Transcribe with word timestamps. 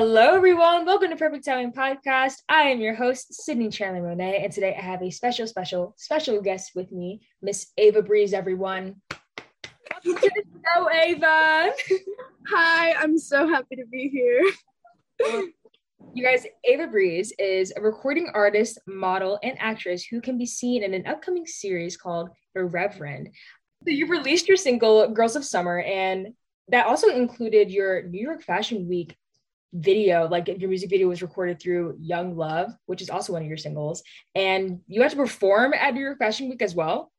Hello, 0.00 0.36
everyone. 0.36 0.86
Welcome 0.86 1.10
to 1.10 1.16
Perfect 1.16 1.44
Timing 1.44 1.72
Podcast. 1.72 2.34
I 2.48 2.68
am 2.68 2.78
your 2.78 2.94
host, 2.94 3.34
Sydney 3.34 3.68
Chandler 3.68 4.00
Monet, 4.00 4.44
and 4.44 4.52
today 4.52 4.72
I 4.78 4.80
have 4.80 5.02
a 5.02 5.10
special, 5.10 5.44
special, 5.48 5.92
special 5.96 6.40
guest 6.40 6.70
with 6.76 6.92
me, 6.92 7.20
Miss 7.42 7.72
Ava 7.76 8.00
Breeze, 8.02 8.32
everyone. 8.32 9.02
Welcome 9.90 10.22
to 10.22 10.30
the 10.36 10.42
show, 10.72 10.88
Ava. 10.88 11.72
Hi, 12.46 12.92
I'm 12.92 13.18
so 13.18 13.48
happy 13.48 13.74
to 13.74 13.86
be 13.90 14.08
here. 14.08 15.50
You 16.14 16.22
guys, 16.22 16.46
Ava 16.62 16.86
Breeze 16.86 17.32
is 17.36 17.72
a 17.76 17.80
recording 17.80 18.30
artist, 18.34 18.78
model, 18.86 19.40
and 19.42 19.58
actress 19.58 20.04
who 20.04 20.20
can 20.20 20.38
be 20.38 20.46
seen 20.46 20.84
in 20.84 20.94
an 20.94 21.08
upcoming 21.08 21.44
series 21.44 21.96
called 21.96 22.30
Irreverent. 22.54 23.30
So 23.82 23.90
you've 23.90 24.10
released 24.10 24.46
your 24.46 24.58
single, 24.58 25.08
Girls 25.08 25.34
of 25.34 25.44
Summer, 25.44 25.80
and 25.80 26.34
that 26.68 26.86
also 26.86 27.08
included 27.08 27.72
your 27.72 28.04
New 28.04 28.20
York 28.20 28.44
Fashion 28.44 28.88
Week 28.88 29.16
video, 29.72 30.28
like 30.28 30.48
your 30.48 30.68
music 30.68 30.90
video 30.90 31.08
was 31.08 31.22
recorded 31.22 31.60
through 31.60 31.96
Young 32.00 32.36
Love, 32.36 32.72
which 32.86 33.02
is 33.02 33.10
also 33.10 33.32
one 33.32 33.42
of 33.42 33.48
your 33.48 33.56
singles, 33.56 34.02
and 34.34 34.80
you 34.86 35.02
had 35.02 35.10
to 35.10 35.16
perform 35.16 35.74
at 35.74 35.94
New 35.94 36.00
York 36.00 36.18
Fashion 36.18 36.48
Week 36.48 36.62
as 36.62 36.74
well. 36.74 37.12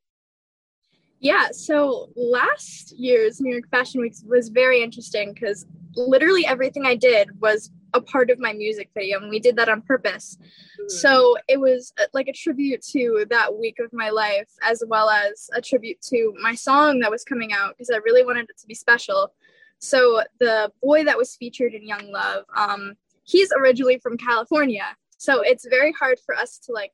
Yeah, 1.20 1.48
so 1.52 2.08
last 2.16 2.92
year's 2.92 3.40
New 3.40 3.52
York 3.52 3.68
Fashion 3.70 4.00
Week 4.00 4.14
was 4.24 4.48
very 4.48 4.82
interesting 4.82 5.34
because 5.34 5.66
literally 5.94 6.46
everything 6.46 6.86
I 6.86 6.96
did 6.96 7.28
was 7.40 7.70
a 7.92 8.00
part 8.00 8.30
of 8.30 8.38
my 8.38 8.52
music 8.52 8.90
video, 8.94 9.20
and 9.20 9.30
we 9.30 9.38
did 9.38 9.56
that 9.56 9.68
on 9.68 9.82
purpose. 9.82 10.38
Mm. 10.80 10.90
So 10.90 11.36
it 11.48 11.60
was 11.60 11.92
uh, 12.00 12.04
like 12.14 12.28
a 12.28 12.32
tribute 12.32 12.82
to 12.92 13.26
that 13.30 13.54
week 13.54 13.76
of 13.80 13.92
my 13.92 14.10
life, 14.10 14.48
as 14.62 14.82
well 14.86 15.10
as 15.10 15.50
a 15.52 15.60
tribute 15.60 16.00
to 16.02 16.34
my 16.40 16.54
song 16.54 17.00
that 17.00 17.10
was 17.10 17.24
coming 17.24 17.52
out 17.52 17.74
because 17.76 17.90
I 17.90 17.98
really 17.98 18.24
wanted 18.24 18.48
it 18.48 18.58
to 18.58 18.66
be 18.66 18.74
special. 18.74 19.32
So 19.80 20.22
the 20.38 20.70
boy 20.82 21.04
that 21.04 21.18
was 21.18 21.34
featured 21.34 21.74
in 21.74 21.86
Young 21.86 22.12
Love, 22.12 22.44
um, 22.54 22.94
he's 23.24 23.50
originally 23.58 23.98
from 23.98 24.16
California. 24.16 24.84
So 25.16 25.40
it's 25.40 25.66
very 25.68 25.92
hard 25.92 26.18
for 26.24 26.34
us 26.34 26.58
to 26.66 26.72
like 26.72 26.92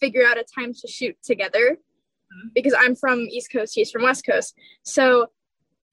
figure 0.00 0.26
out 0.26 0.38
a 0.38 0.44
time 0.44 0.72
to 0.72 0.88
shoot 0.88 1.16
together 1.22 1.76
mm-hmm. 1.76 2.48
because 2.54 2.74
I'm 2.76 2.96
from 2.96 3.20
East 3.20 3.52
Coast, 3.52 3.74
he's 3.74 3.90
from 3.90 4.02
West 4.02 4.24
Coast. 4.26 4.54
So 4.82 5.28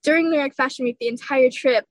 during 0.03 0.29
New 0.29 0.39
York 0.39 0.55
Fashion 0.55 0.85
Week, 0.85 0.97
the 0.99 1.09
entire 1.09 1.49
trip, 1.51 1.85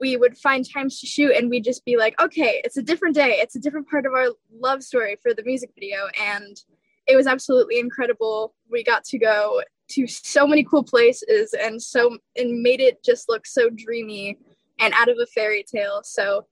we 0.00 0.16
would 0.16 0.36
find 0.36 0.68
times 0.68 0.98
to 0.98 1.06
shoot 1.06 1.32
and 1.32 1.48
we'd 1.48 1.62
just 1.62 1.84
be 1.84 1.96
like, 1.96 2.20
okay, 2.20 2.60
it's 2.64 2.76
a 2.76 2.82
different 2.82 3.14
day. 3.14 3.36
It's 3.38 3.54
a 3.54 3.60
different 3.60 3.88
part 3.88 4.04
of 4.06 4.12
our 4.12 4.30
love 4.52 4.82
story 4.82 5.16
for 5.22 5.32
the 5.32 5.44
music 5.44 5.70
video. 5.74 6.08
And 6.20 6.60
it 7.06 7.14
was 7.14 7.28
absolutely 7.28 7.78
incredible. 7.78 8.54
We 8.68 8.82
got 8.82 9.04
to 9.04 9.18
go 9.18 9.62
to 9.94 10.06
so 10.06 10.46
many 10.46 10.64
cool 10.64 10.82
places 10.82 11.54
and 11.54 11.80
so 11.80 12.18
and 12.36 12.62
made 12.62 12.80
it 12.80 13.02
just 13.02 13.28
look 13.28 13.46
so 13.46 13.70
dreamy 13.70 14.38
and 14.78 14.92
out 14.94 15.08
of 15.08 15.16
a 15.22 15.26
fairy 15.26 15.64
tale. 15.64 16.00
So 16.04 16.46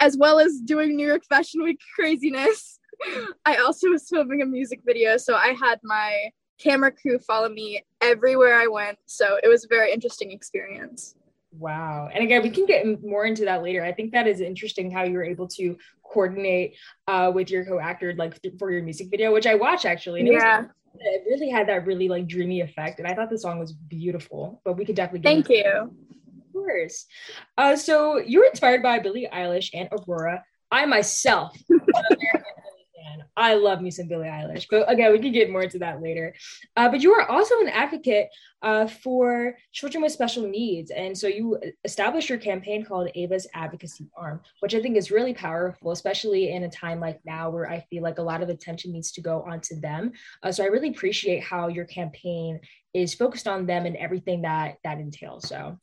as 0.00 0.16
well 0.16 0.40
as 0.40 0.60
doing 0.64 0.96
New 0.96 1.06
York 1.06 1.24
Fashion 1.28 1.62
Week 1.62 1.80
craziness, 1.94 2.78
I 3.46 3.56
also 3.56 3.88
was 3.88 4.08
filming 4.08 4.42
a 4.42 4.46
music 4.46 4.80
video. 4.84 5.16
So 5.16 5.34
I 5.34 5.54
had 5.58 5.78
my 5.82 6.30
camera 6.58 6.92
crew 6.92 7.18
follow 7.18 7.48
me 7.48 7.84
everywhere 8.00 8.54
I 8.54 8.66
went. 8.66 8.98
So 9.06 9.38
it 9.42 9.48
was 9.48 9.64
a 9.64 9.68
very 9.68 9.92
interesting 9.92 10.30
experience. 10.30 11.14
Wow. 11.58 12.08
And 12.12 12.24
again, 12.24 12.42
we 12.42 12.50
can 12.50 12.66
get 12.66 12.86
more 13.02 13.26
into 13.26 13.44
that 13.44 13.62
later. 13.62 13.84
I 13.84 13.92
think 13.92 14.12
that 14.12 14.26
is 14.26 14.40
interesting 14.40 14.90
how 14.90 15.04
you 15.04 15.14
were 15.14 15.24
able 15.24 15.46
to 15.48 15.76
coordinate 16.02 16.76
uh, 17.08 17.30
with 17.34 17.50
your 17.50 17.64
co-actor 17.64 18.14
like 18.16 18.40
for 18.58 18.70
your 18.70 18.82
music 18.82 19.08
video, 19.10 19.32
which 19.32 19.46
I 19.46 19.54
watched 19.54 19.84
actually. 19.84 20.20
And 20.20 20.28
yeah. 20.28 20.58
It, 20.58 20.62
was, 20.62 20.70
it 21.00 21.24
really 21.26 21.48
had 21.48 21.68
that 21.68 21.86
really 21.86 22.08
like 22.08 22.26
dreamy 22.26 22.60
effect. 22.60 22.98
And 22.98 23.08
I 23.08 23.14
thought 23.14 23.30
the 23.30 23.38
song 23.38 23.58
was 23.58 23.72
beautiful, 23.72 24.60
but 24.64 24.76
we 24.76 24.84
could 24.84 24.96
definitely 24.96 25.22
Thank 25.22 25.48
you. 25.48 25.64
Of 25.64 26.52
course. 26.52 27.06
Uh, 27.56 27.76
so 27.76 28.18
you 28.18 28.40
were 28.40 28.46
inspired 28.46 28.82
by 28.82 28.98
Billie 28.98 29.28
Eilish 29.32 29.70
and 29.74 29.88
Aurora. 29.92 30.44
I 30.70 30.86
myself 30.86 31.56
fan. 33.12 33.24
I 33.36 33.54
love 33.54 33.80
me 33.80 33.90
some 33.90 34.08
Billie 34.08 34.28
Eilish, 34.28 34.66
but 34.70 34.90
again, 34.90 35.12
we 35.12 35.18
can 35.18 35.32
get 35.32 35.50
more 35.50 35.62
into 35.62 35.78
that 35.78 36.02
later. 36.02 36.34
Uh, 36.76 36.88
but 36.88 37.02
you 37.02 37.12
are 37.12 37.28
also 37.28 37.60
an 37.60 37.68
advocate 37.68 38.28
uh, 38.62 38.86
for 38.86 39.56
children 39.72 40.02
with 40.02 40.12
special 40.12 40.48
needs, 40.48 40.90
and 40.90 41.16
so 41.16 41.26
you 41.26 41.58
established 41.84 42.28
your 42.28 42.38
campaign 42.38 42.84
called 42.84 43.10
Ava's 43.14 43.46
Advocacy 43.54 44.08
Arm, 44.16 44.40
which 44.60 44.74
I 44.74 44.80
think 44.80 44.96
is 44.96 45.10
really 45.10 45.34
powerful, 45.34 45.90
especially 45.90 46.52
in 46.52 46.64
a 46.64 46.70
time 46.70 47.00
like 47.00 47.20
now 47.24 47.50
where 47.50 47.68
I 47.68 47.80
feel 47.90 48.02
like 48.02 48.18
a 48.18 48.22
lot 48.22 48.42
of 48.42 48.48
attention 48.48 48.92
needs 48.92 49.12
to 49.12 49.20
go 49.20 49.42
onto 49.42 49.80
them. 49.80 50.12
Uh, 50.42 50.52
so 50.52 50.62
I 50.62 50.68
really 50.68 50.90
appreciate 50.90 51.42
how 51.42 51.68
your 51.68 51.84
campaign 51.86 52.60
is 52.94 53.14
focused 53.14 53.48
on 53.48 53.66
them 53.66 53.86
and 53.86 53.96
everything 53.96 54.42
that 54.42 54.76
that 54.84 54.98
entails. 54.98 55.48
So 55.48 55.78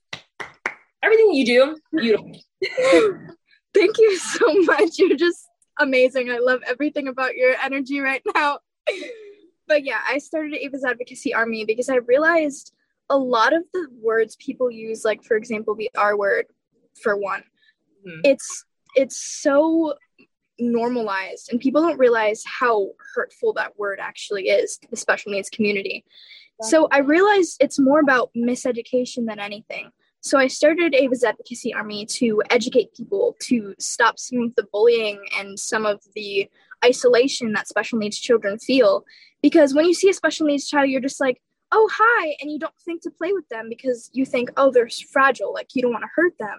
everything 1.03 1.33
you 1.33 1.45
do, 1.45 1.77
beautiful. 1.95 2.31
Thank 3.73 3.97
you 3.99 4.17
so 4.17 4.53
much. 4.63 4.97
You're 4.97 5.15
just 5.15 5.48
amazing. 5.79 6.29
I 6.29 6.39
love 6.39 6.61
everything 6.67 7.07
about 7.07 7.35
your 7.35 7.55
energy 7.61 7.99
right 7.99 8.21
now. 8.35 8.59
but 9.67 9.83
yeah, 9.83 9.99
I 10.07 10.17
started 10.17 10.53
Ava's 10.53 10.83
Advocacy 10.83 11.33
Army 11.33 11.65
because 11.65 11.89
I 11.89 11.95
realized 11.95 12.73
a 13.09 13.17
lot 13.17 13.53
of 13.53 13.63
the 13.73 13.87
words 14.01 14.35
people 14.35 14.69
use, 14.69 15.03
like 15.03 15.23
for 15.23 15.35
example, 15.35 15.75
the 15.75 15.89
R 15.97 16.17
word 16.17 16.45
for 17.01 17.17
one, 17.17 17.43
mm-hmm. 18.05 18.21
it's 18.23 18.65
it's 18.95 19.17
so 19.17 19.95
normalized 20.59 21.51
and 21.51 21.61
people 21.61 21.81
don't 21.81 21.97
realize 21.97 22.43
how 22.45 22.89
hurtful 23.15 23.53
that 23.53 23.77
word 23.79 23.99
actually 24.01 24.49
is 24.49 24.77
to 24.77 24.87
the 24.89 24.97
special 24.97 25.31
needs 25.31 25.49
community. 25.49 26.03
So 26.61 26.89
I 26.91 26.99
realized 26.99 27.57
it's 27.61 27.79
more 27.79 28.01
about 28.01 28.31
miseducation 28.35 29.25
than 29.25 29.39
anything. 29.39 29.91
So 30.21 30.37
I 30.37 30.47
started 30.47 30.93
Ava's 30.95 31.23
Advocacy 31.23 31.73
Army 31.73 32.05
to 32.07 32.41
educate 32.49 32.93
people 32.93 33.37
to 33.43 33.73
stop 33.79 34.19
some 34.19 34.39
of 34.39 34.55
the 34.55 34.67
bullying 34.71 35.23
and 35.37 35.57
some 35.57 35.85
of 35.85 36.01
the 36.13 36.49
isolation 36.83 37.53
that 37.53 37.67
special 37.67 37.99
needs 37.99 38.19
children 38.19 38.59
feel. 38.59 39.05
Because 39.41 39.73
when 39.73 39.85
you 39.85 39.93
see 39.93 40.09
a 40.09 40.13
special 40.13 40.47
needs 40.47 40.67
child, 40.67 40.89
you're 40.89 40.99
just 40.99 41.21
like, 41.21 41.41
oh, 41.71 41.89
hi. 41.91 42.35
And 42.41 42.51
you 42.51 42.59
don't 42.59 42.73
think 42.83 43.01
to 43.03 43.11
play 43.11 43.31
with 43.31 43.47
them 43.49 43.67
because 43.69 44.09
you 44.13 44.25
think, 44.25 44.49
oh, 44.57 44.71
they're 44.71 44.89
fragile. 45.11 45.53
Like 45.53 45.69
you 45.73 45.81
don't 45.81 45.91
want 45.91 46.03
to 46.03 46.09
hurt 46.13 46.33
them. 46.37 46.57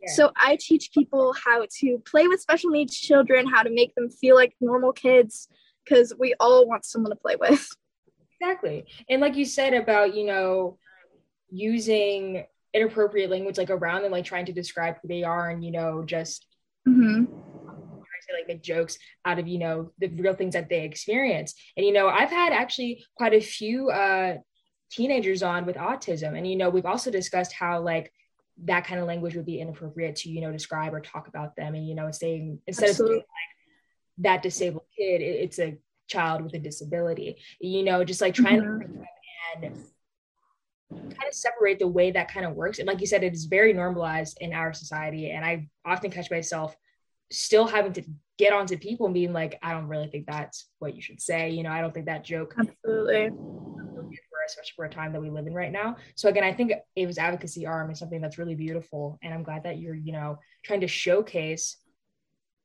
Yeah. 0.00 0.12
So 0.12 0.32
I 0.34 0.56
teach 0.58 0.90
people 0.92 1.34
how 1.44 1.66
to 1.80 1.98
play 2.06 2.28
with 2.28 2.40
special 2.40 2.70
needs 2.70 2.96
children, 2.96 3.46
how 3.46 3.62
to 3.62 3.70
make 3.70 3.94
them 3.94 4.08
feel 4.10 4.36
like 4.36 4.54
normal 4.60 4.92
kids, 4.92 5.48
because 5.84 6.14
we 6.18 6.34
all 6.40 6.66
want 6.66 6.84
someone 6.84 7.10
to 7.10 7.16
play 7.16 7.36
with. 7.36 7.68
Exactly. 8.40 8.86
And 9.08 9.20
like 9.20 9.36
you 9.36 9.44
said 9.44 9.74
about, 9.74 10.14
you 10.14 10.24
know, 10.24 10.78
using 11.50 12.46
inappropriate 12.74 13.30
language 13.30 13.58
like 13.58 13.70
around 13.70 14.02
them, 14.02 14.12
like 14.12 14.24
trying 14.24 14.46
to 14.46 14.52
describe 14.52 14.96
who 15.00 15.08
they 15.08 15.24
are 15.24 15.50
and, 15.50 15.64
you 15.64 15.70
know, 15.70 16.02
just 16.04 16.46
mm-hmm. 16.88 17.24
to 17.24 18.34
like 18.34 18.48
make 18.48 18.62
jokes 18.62 18.98
out 19.24 19.38
of, 19.38 19.46
you 19.46 19.58
know, 19.58 19.92
the 19.98 20.08
real 20.08 20.34
things 20.34 20.54
that 20.54 20.68
they 20.68 20.84
experience. 20.84 21.54
And, 21.76 21.84
you 21.84 21.92
know, 21.92 22.08
I've 22.08 22.30
had 22.30 22.52
actually 22.52 23.04
quite 23.16 23.34
a 23.34 23.40
few 23.40 23.90
uh, 23.90 24.38
teenagers 24.90 25.42
on 25.42 25.66
with 25.66 25.76
autism. 25.76 26.36
And, 26.36 26.46
you 26.46 26.56
know, 26.56 26.70
we've 26.70 26.86
also 26.86 27.10
discussed 27.10 27.52
how 27.52 27.80
like 27.80 28.12
that 28.64 28.86
kind 28.86 29.00
of 29.00 29.06
language 29.06 29.34
would 29.34 29.46
be 29.46 29.60
inappropriate 29.60 30.16
to, 30.16 30.30
you 30.30 30.40
know, 30.40 30.52
describe 30.52 30.94
or 30.94 31.00
talk 31.00 31.28
about 31.28 31.56
them. 31.56 31.74
And, 31.74 31.86
you 31.86 31.94
know, 31.94 32.10
saying 32.10 32.60
instead 32.66 32.90
Absolutely. 32.90 33.16
of 33.16 33.20
saying, 33.20 33.26
like 33.28 34.24
that 34.24 34.42
disabled 34.42 34.84
kid, 34.96 35.20
it, 35.20 35.24
it's 35.24 35.58
a 35.58 35.78
child 36.08 36.42
with 36.42 36.54
a 36.54 36.58
disability, 36.58 37.38
you 37.60 37.82
know, 37.82 38.04
just 38.04 38.20
like 38.20 38.34
trying 38.34 38.60
mm-hmm. 38.60 38.92
to 38.92 39.04
and 39.62 39.84
kind 40.94 41.28
of 41.28 41.34
separate 41.34 41.78
the 41.78 41.88
way 41.88 42.10
that 42.10 42.32
kind 42.32 42.46
of 42.46 42.54
works. 42.54 42.78
And 42.78 42.86
like 42.86 43.00
you 43.00 43.06
said, 43.06 43.22
it 43.22 43.32
is 43.32 43.46
very 43.46 43.72
normalized 43.72 44.38
in 44.40 44.52
our 44.52 44.72
society. 44.72 45.30
And 45.30 45.44
I 45.44 45.68
often 45.84 46.10
catch 46.10 46.30
myself 46.30 46.76
still 47.30 47.66
having 47.66 47.92
to 47.94 48.02
get 48.38 48.52
onto 48.52 48.76
people 48.76 49.06
and 49.06 49.14
being 49.14 49.32
like, 49.32 49.58
I 49.62 49.72
don't 49.72 49.88
really 49.88 50.08
think 50.08 50.26
that's 50.26 50.68
what 50.78 50.94
you 50.94 51.02
should 51.02 51.20
say. 51.20 51.50
You 51.50 51.62
know, 51.62 51.70
I 51.70 51.80
don't 51.80 51.92
think 51.92 52.06
that 52.06 52.24
joke. 52.24 52.54
Absolutely. 52.58 53.30
Especially 54.44 54.72
for 54.74 54.84
a 54.84 54.90
time 54.90 55.12
that 55.12 55.22
we 55.22 55.30
live 55.30 55.46
in 55.46 55.54
right 55.54 55.70
now. 55.70 55.96
So 56.16 56.28
again, 56.28 56.42
I 56.42 56.52
think 56.52 56.72
Ava's 56.96 57.16
advocacy 57.16 57.64
arm 57.64 57.90
is 57.92 57.98
something 58.00 58.20
that's 58.20 58.38
really 58.38 58.56
beautiful. 58.56 59.18
And 59.22 59.32
I'm 59.32 59.44
glad 59.44 59.62
that 59.62 59.78
you're, 59.78 59.94
you 59.94 60.10
know, 60.12 60.40
trying 60.64 60.80
to 60.80 60.88
showcase 60.88 61.76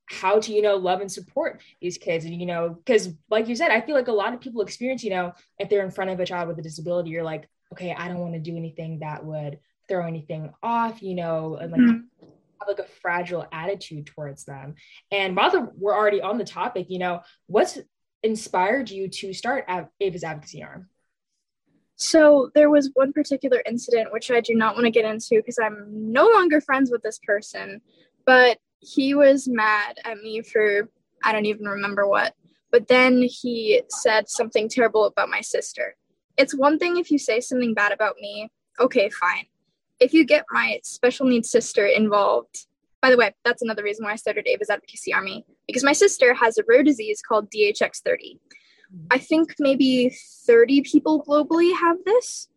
how 0.10 0.40
to 0.40 0.54
you 0.54 0.62
know 0.62 0.76
love 0.76 1.02
and 1.02 1.12
support 1.12 1.62
these 1.82 1.98
kids 1.98 2.24
and 2.24 2.40
you 2.40 2.46
know 2.46 2.70
because 2.70 3.10
like 3.30 3.48
you 3.48 3.56
said 3.56 3.72
i 3.72 3.82
feel 3.82 3.94
like 3.94 4.08
a 4.08 4.12
lot 4.12 4.34
of 4.34 4.40
people 4.40 4.62
experience 4.62 5.04
you 5.04 5.10
know 5.10 5.34
if 5.60 5.70
they're 5.70 5.84
in 5.84 5.92
front 5.92 6.10
of 6.10 6.20
a 6.20 6.26
child 6.26 6.48
with 6.48 6.58
a 6.60 6.62
disability 6.62 7.10
you're 7.10 7.24
like 7.24 7.50
okay, 7.74 7.94
I 7.94 8.08
don't 8.08 8.20
want 8.20 8.34
to 8.34 8.40
do 8.40 8.56
anything 8.56 9.00
that 9.00 9.26
would 9.26 9.60
throw 9.88 10.06
anything 10.06 10.54
off, 10.64 11.02
you 11.02 11.16
know, 11.16 11.56
and 11.56 11.72
like 11.72 11.82
mm-hmm. 11.82 12.26
have 12.60 12.68
like 12.68 12.80
a 12.80 12.92
fragile 13.02 13.46
attitude 13.52 14.08
towards 14.08 14.46
them. 14.46 14.76
And 15.12 15.36
while 15.36 15.52
the, 15.52 15.70
we're 15.78 15.96
already 15.96 16.22
on 16.22 16.38
the 16.38 16.46
topic, 16.46 16.88
you 16.90 17.00
know, 17.00 17.22
what's 17.48 17.80
inspired 18.24 18.90
you 18.90 19.08
to 19.08 19.34
start 19.34 19.66
Ava's 20.00 20.24
Advocacy 20.24 20.64
Arm? 20.64 20.90
So 21.96 22.52
there 22.54 22.70
was 22.70 22.92
one 22.94 23.12
particular 23.12 23.62
incident 23.66 24.14
which 24.14 24.30
I 24.30 24.40
do 24.42 24.54
not 24.54 24.76
want 24.76 24.86
to 24.86 24.92
get 24.92 25.06
into 25.06 25.38
because 25.38 25.58
I'm 25.58 26.12
no 26.12 26.28
longer 26.28 26.62
friends 26.62 26.92
with 26.92 27.02
this 27.02 27.20
person, 27.20 27.82
but 28.26 28.60
he 28.80 29.14
was 29.14 29.48
mad 29.48 29.98
at 30.04 30.18
me 30.18 30.42
for 30.42 30.90
I 31.24 31.32
don't 31.32 31.46
even 31.46 31.66
remember 31.66 32.08
what. 32.08 32.34
But 32.72 32.88
then 32.88 33.22
he 33.22 33.82
said 33.90 34.30
something 34.30 34.70
terrible 34.70 35.06
about 35.06 35.30
my 35.30 35.42
sister 35.42 35.96
it's 36.38 36.56
one 36.56 36.78
thing 36.78 36.98
if 36.98 37.12
you 37.12 37.18
say 37.18 37.42
something 37.42 37.74
bad 37.74 37.92
about 37.92 38.16
me, 38.22 38.50
okay, 38.80 39.10
fine. 39.10 39.46
If 40.00 40.14
you 40.14 40.24
get 40.24 40.46
my 40.52 40.80
special 40.84 41.26
needs 41.26 41.50
sister 41.50 41.86
involved, 41.88 42.68
by 43.02 43.10
the 43.10 43.18
way, 43.18 43.34
that's 43.44 43.64
another 43.64 43.84
reason 43.84 44.06
why 44.06 44.14
I 44.14 44.18
started 44.18 44.48
Ava's 44.48 44.70
Advocacy 44.70 45.14
Army 45.14 45.46
because 45.66 45.84
my 45.84 45.94
sister 45.94 46.34
has 46.36 46.58
a 46.58 46.64
rare 46.68 46.84
disease 46.84 47.22
called 47.22 47.50
DHX30. 47.52 48.40
I 49.12 49.18
think 49.18 49.56
maybe 49.60 50.16
30 50.46 50.82
people 50.82 51.24
globally 51.28 51.76
have 51.78 51.98
this. 52.06 52.48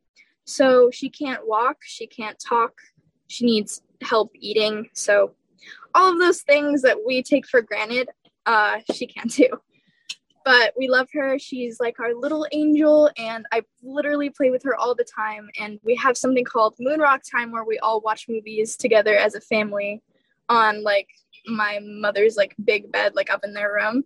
So 0.44 0.90
she 0.92 1.08
can't 1.08 1.46
walk, 1.46 1.78
she 1.82 2.06
can't 2.06 2.38
talk, 2.38 2.74
she 3.26 3.46
needs 3.46 3.82
help 4.02 4.32
eating. 4.34 4.88
So 4.92 5.34
all 5.94 6.12
of 6.12 6.18
those 6.18 6.42
things 6.42 6.82
that 6.82 6.98
we 7.06 7.22
take 7.22 7.46
for 7.46 7.62
granted, 7.62 8.08
uh, 8.46 8.78
she 8.92 9.06
can't 9.06 9.30
do. 9.30 9.48
But 10.44 10.72
we 10.76 10.88
love 10.88 11.08
her. 11.12 11.38
She's 11.38 11.78
like 11.80 12.00
our 12.00 12.14
little 12.14 12.46
angel, 12.52 13.10
and 13.18 13.44
I 13.52 13.62
literally 13.82 14.30
play 14.30 14.50
with 14.50 14.62
her 14.62 14.74
all 14.74 14.94
the 14.94 15.04
time. 15.04 15.50
And 15.58 15.78
we 15.84 15.94
have 15.96 16.16
something 16.16 16.44
called 16.44 16.76
Moon 16.80 17.00
Rock 17.00 17.22
Time 17.30 17.52
where 17.52 17.64
we 17.64 17.78
all 17.78 18.00
watch 18.00 18.26
movies 18.28 18.76
together 18.76 19.16
as 19.16 19.34
a 19.34 19.40
family 19.40 20.02
on 20.48 20.82
like 20.82 21.08
my 21.46 21.78
mother's 21.82 22.36
like 22.36 22.54
big 22.64 22.90
bed, 22.90 23.14
like 23.14 23.30
up 23.30 23.44
in 23.44 23.52
their 23.52 23.72
room. 23.72 24.04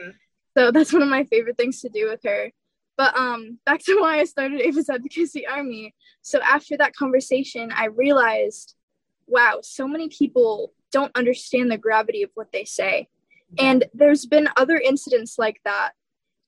Mm-hmm. 0.00 0.10
So 0.54 0.70
that's 0.70 0.92
one 0.92 1.00
of 1.00 1.08
my 1.08 1.24
favorite 1.24 1.56
things 1.56 1.80
to 1.80 1.88
do 1.88 2.10
with 2.10 2.20
her. 2.24 2.50
But 2.98 3.16
um, 3.18 3.58
back 3.64 3.82
to 3.84 3.96
why 4.00 4.18
I 4.18 4.24
started 4.24 4.60
Ava's 4.60 4.90
Advocacy 4.90 5.46
Army. 5.46 5.94
So 6.20 6.40
after 6.42 6.76
that 6.76 6.94
conversation, 6.94 7.72
I 7.74 7.86
realized, 7.86 8.74
wow, 9.26 9.60
so 9.62 9.88
many 9.88 10.10
people 10.10 10.74
don't 10.92 11.16
understand 11.16 11.70
the 11.70 11.78
gravity 11.78 12.22
of 12.22 12.30
what 12.34 12.52
they 12.52 12.64
say. 12.64 13.08
And 13.58 13.84
there's 13.92 14.24
been 14.26 14.48
other 14.56 14.78
incidents 14.78 15.38
like 15.38 15.60
that. 15.64 15.92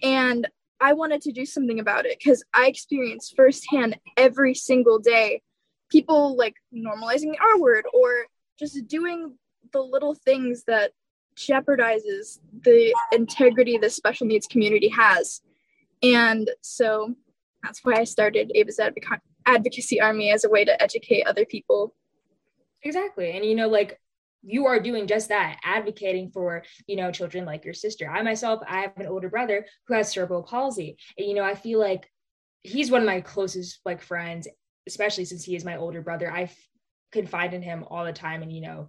And 0.03 0.49
I 0.81 0.93
wanted 0.93 1.23
to 1.23 1.33
do 1.33 1.45
something 1.45 1.81
about 1.81 2.07
it 2.07 2.19
because 2.19 2.45
I 2.53 2.67
experience 2.67 3.33
firsthand 3.35 3.99
every 4.17 4.55
single 4.55 4.99
day 4.99 5.43
people 5.91 6.37
like 6.37 6.57
normalizing 6.75 7.33
the 7.33 7.39
R 7.41 7.61
word 7.61 7.85
or 7.93 8.27
just 8.59 8.87
doing 8.89 9.35
the 9.73 9.81
little 9.81 10.15
things 10.15 10.65
that 10.65 10.93
jeopardizes 11.37 12.39
the 12.63 12.95
integrity 13.13 13.79
the 13.79 13.91
special 13.91 14.27
needs 14.27 14.47
community 14.47 14.89
has. 14.89 15.41
And 16.03 16.51
so 16.61 17.15
that's 17.63 17.81
why 17.85 17.95
I 17.95 18.05
started 18.05 18.53
Ava's 18.55 18.79
Advoc- 18.79 19.21
Advocacy 19.47 20.01
Army 20.01 20.31
as 20.31 20.45
a 20.45 20.51
way 20.51 20.65
to 20.65 20.83
educate 20.83 21.25
other 21.27 21.45
people. 21.45 21.95
Exactly. 22.83 23.33
And 23.33 23.45
you 23.45 23.55
know, 23.55 23.69
like 23.69 23.99
you 24.45 24.67
are 24.67 24.79
doing 24.79 25.07
just 25.07 25.29
that 25.29 25.59
advocating 25.65 26.31
for 26.31 26.63
you 26.87 26.97
know 26.97 27.11
children 27.11 27.45
like 27.45 27.65
your 27.65 27.75
sister 27.75 28.09
i 28.09 28.23
myself 28.23 28.61
i 28.69 28.81
have 28.81 28.93
an 28.97 29.07
older 29.07 29.29
brother 29.29 29.67
who 29.87 29.95
has 29.95 30.13
cerebral 30.13 30.43
palsy 30.43 30.97
and 31.19 31.27
you 31.27 31.35
know 31.35 31.45
i 31.45 31.55
feel 31.55 31.81
like 31.81 32.11
he's 32.63 32.91
one 32.91 33.01
of 33.01 33.07
my 33.07 33.21
closest 33.21 33.81
like 33.85 34.03
friends 34.03 34.49
especially 34.87 35.25
since 35.25 35.45
he 35.45 35.57
is 35.57 35.65
my 35.65 35.77
older 35.77 36.03
brother 36.03 36.31
i 36.31 36.51
confide 37.13 37.55
in 37.55 37.63
him 37.63 37.85
all 37.89 38.05
the 38.05 38.13
time 38.13 38.43
and 38.43 38.53
you 38.53 38.61
know 38.61 38.89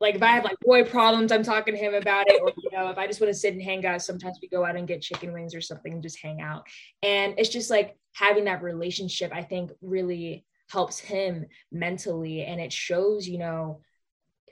like 0.00 0.14
if 0.14 0.22
I 0.22 0.28
have 0.28 0.44
like 0.44 0.56
boy 0.62 0.84
problems, 0.84 1.30
I'm 1.30 1.42
talking 1.42 1.74
to 1.74 1.80
him 1.80 1.94
about 1.94 2.28
it. 2.28 2.40
Or 2.40 2.50
you 2.56 2.70
know, 2.72 2.88
if 2.88 2.96
I 2.96 3.06
just 3.06 3.20
want 3.20 3.32
to 3.32 3.38
sit 3.38 3.52
and 3.52 3.62
hang 3.62 3.84
out, 3.84 4.00
sometimes 4.00 4.38
we 4.40 4.48
go 4.48 4.64
out 4.64 4.76
and 4.76 4.88
get 4.88 5.02
chicken 5.02 5.32
wings 5.32 5.54
or 5.54 5.60
something 5.60 5.92
and 5.92 6.02
just 6.02 6.18
hang 6.18 6.40
out. 6.40 6.66
And 7.02 7.34
it's 7.36 7.50
just 7.50 7.70
like 7.70 7.98
having 8.14 8.44
that 8.44 8.62
relationship, 8.62 9.30
I 9.34 9.42
think 9.42 9.72
really 9.82 10.46
helps 10.70 10.98
him 10.98 11.46
mentally. 11.70 12.44
And 12.44 12.60
it 12.60 12.72
shows, 12.72 13.28
you 13.28 13.38
know, 13.38 13.82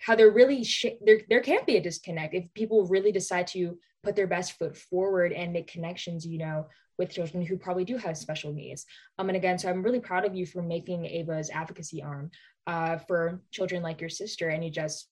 how 0.00 0.15
there 0.15 0.31
really 0.31 0.65
sh- 0.65 0.99
there 1.05 1.21
there 1.29 1.41
can't 1.41 1.67
be 1.67 1.77
a 1.77 1.83
disconnect 1.83 2.35
if 2.35 2.53
people 2.55 2.87
really 2.87 3.12
decide 3.12 3.47
to 3.49 3.79
put 4.03 4.17
their 4.17 4.27
best 4.27 4.53
foot 4.53 4.77
forward 4.77 5.33
and 5.33 5.53
make 5.53 5.71
connections, 5.71 6.27
you 6.27 6.39
know, 6.39 6.67
with 6.99 7.11
children 7.11 7.45
who 7.45 7.56
probably 7.56 7.85
do 7.85 7.97
have 7.97 8.17
special 8.17 8.53
needs. 8.53 8.87
Um, 9.19 9.29
and 9.29 9.37
again, 9.37 9.59
so 9.59 9.69
I'm 9.69 9.83
really 9.83 10.00
proud 10.00 10.25
of 10.25 10.35
you 10.35 10.47
for 10.47 10.62
making 10.62 11.06
Ava's 11.06 11.50
advocacy 11.50 12.03
arm 12.03 12.31
uh, 12.67 12.99
for 12.99 13.41
children 13.50 13.83
like 13.83 14.00
your 14.00 14.11
sister, 14.11 14.49
and 14.49 14.65
you 14.65 14.71
just 14.71 15.09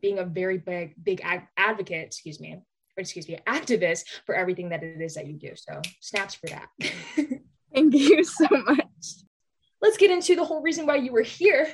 being 0.00 0.18
a 0.18 0.24
very 0.24 0.58
big 0.58 0.94
big 1.02 1.22
advocate 1.58 2.06
excuse 2.06 2.40
me 2.40 2.54
or 2.54 3.00
excuse 3.00 3.28
me 3.28 3.38
activist 3.46 4.04
for 4.24 4.34
everything 4.34 4.70
that 4.70 4.82
it 4.82 5.00
is 5.00 5.14
that 5.14 5.26
you 5.26 5.34
do. 5.34 5.52
So 5.54 5.80
snaps 6.00 6.34
for 6.34 6.48
that. 6.48 6.68
Thank 7.74 7.94
you 7.94 8.24
so 8.24 8.46
much. 8.50 8.86
Let's 9.82 9.96
get 9.96 10.10
into 10.10 10.36
the 10.36 10.44
whole 10.44 10.62
reason 10.62 10.86
why 10.86 10.96
you 10.96 11.12
were 11.12 11.22
here 11.22 11.68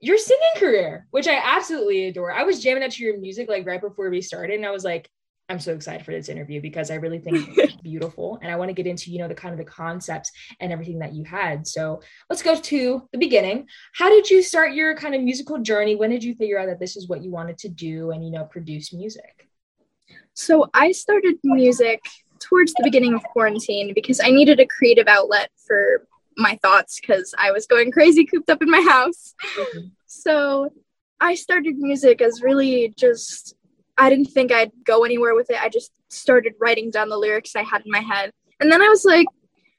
your 0.00 0.18
singing 0.18 0.42
career 0.56 1.06
which 1.10 1.26
i 1.26 1.40
absolutely 1.42 2.08
adore 2.08 2.32
i 2.32 2.42
was 2.42 2.62
jamming 2.62 2.82
out 2.82 2.90
to 2.90 3.02
your 3.02 3.18
music 3.18 3.48
like 3.48 3.66
right 3.66 3.80
before 3.80 4.10
we 4.10 4.20
started 4.20 4.56
and 4.56 4.66
i 4.66 4.70
was 4.70 4.84
like 4.84 5.10
I'm 5.50 5.60
so 5.60 5.72
excited 5.72 6.04
for 6.04 6.12
this 6.12 6.28
interview 6.28 6.60
because 6.60 6.90
I 6.90 6.96
really 6.96 7.18
think 7.18 7.48
it's 7.56 7.76
beautiful 7.82 8.38
and 8.42 8.52
I 8.52 8.56
want 8.56 8.68
to 8.68 8.74
get 8.74 8.86
into, 8.86 9.10
you 9.10 9.18
know, 9.18 9.28
the 9.28 9.34
kind 9.34 9.52
of 9.52 9.58
the 9.58 9.64
concepts 9.64 10.30
and 10.60 10.70
everything 10.70 10.98
that 10.98 11.14
you 11.14 11.24
had. 11.24 11.66
So 11.66 12.02
let's 12.28 12.42
go 12.42 12.54
to 12.60 13.08
the 13.12 13.18
beginning. 13.18 13.66
How 13.94 14.10
did 14.10 14.28
you 14.28 14.42
start 14.42 14.74
your 14.74 14.94
kind 14.94 15.14
of 15.14 15.22
musical 15.22 15.58
journey? 15.58 15.96
When 15.96 16.10
did 16.10 16.22
you 16.22 16.34
figure 16.34 16.58
out 16.58 16.66
that 16.66 16.78
this 16.78 16.96
is 16.96 17.08
what 17.08 17.22
you 17.22 17.30
wanted 17.30 17.56
to 17.58 17.68
do 17.70 18.10
and, 18.10 18.22
you 18.22 18.30
know, 18.30 18.44
produce 18.44 18.92
music? 18.92 19.48
So 20.34 20.68
I 20.74 20.92
started 20.92 21.36
music 21.42 22.04
towards 22.40 22.74
the 22.74 22.84
beginning 22.84 23.14
of 23.14 23.22
quarantine 23.24 23.92
because 23.94 24.20
I 24.20 24.28
needed 24.28 24.60
a 24.60 24.66
creative 24.66 25.08
outlet 25.08 25.50
for 25.66 26.06
my 26.38 26.58
thoughts 26.62 27.00
because 27.00 27.34
I 27.36 27.50
was 27.50 27.66
going 27.66 27.90
crazy 27.90 28.24
cooped 28.24 28.48
up 28.48 28.62
in 28.62 28.70
my 28.70 28.80
house. 28.80 29.34
Mm-hmm. 29.56 29.88
So 30.06 30.70
I 31.20 31.34
started 31.34 31.76
music 31.76 32.22
as 32.22 32.42
really 32.42 32.94
just 32.96 33.54
I 33.98 34.08
didn't 34.08 34.26
think 34.26 34.52
I'd 34.52 34.70
go 34.84 35.04
anywhere 35.04 35.34
with 35.34 35.50
it. 35.50 35.60
I 35.60 35.68
just 35.68 35.90
started 36.08 36.54
writing 36.60 36.90
down 36.90 37.08
the 37.08 37.18
lyrics 37.18 37.56
I 37.56 37.64
had 37.64 37.84
in 37.84 37.90
my 37.90 38.00
head. 38.00 38.30
And 38.60 38.70
then 38.70 38.80
I 38.80 38.88
was 38.88 39.04
like, 39.04 39.26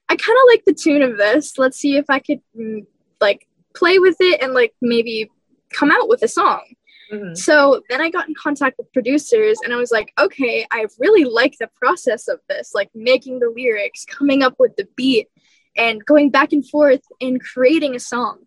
I 0.09 0.15
kind 0.15 0.37
of 0.37 0.49
like 0.49 0.65
the 0.65 0.73
tune 0.73 1.01
of 1.01 1.17
this. 1.17 1.57
Let's 1.57 1.79
see 1.79 1.95
if 1.95 2.05
I 2.09 2.19
could 2.19 2.41
mm, 2.57 2.85
like 3.21 3.47
play 3.73 3.99
with 3.99 4.17
it 4.19 4.41
and 4.41 4.53
like 4.53 4.73
maybe 4.81 5.31
come 5.71 5.91
out 5.91 6.09
with 6.09 6.21
a 6.23 6.27
song. 6.27 6.63
Mm-hmm. 7.11 7.35
So 7.35 7.81
then 7.89 8.01
I 8.01 8.09
got 8.09 8.27
in 8.27 8.35
contact 8.35 8.77
with 8.77 8.91
producers 8.93 9.59
and 9.63 9.73
I 9.73 9.77
was 9.77 9.91
like, 9.91 10.11
okay, 10.19 10.67
I 10.71 10.85
really 10.99 11.23
like 11.23 11.57
the 11.57 11.69
process 11.75 12.27
of 12.27 12.39
this, 12.49 12.73
like 12.75 12.89
making 12.93 13.39
the 13.39 13.51
lyrics, 13.55 14.05
coming 14.05 14.43
up 14.43 14.55
with 14.59 14.75
the 14.75 14.87
beat, 14.95 15.27
and 15.75 16.03
going 16.05 16.29
back 16.29 16.51
and 16.51 16.67
forth 16.67 17.01
and 17.21 17.41
creating 17.41 17.95
a 17.95 17.99
song. 17.99 18.39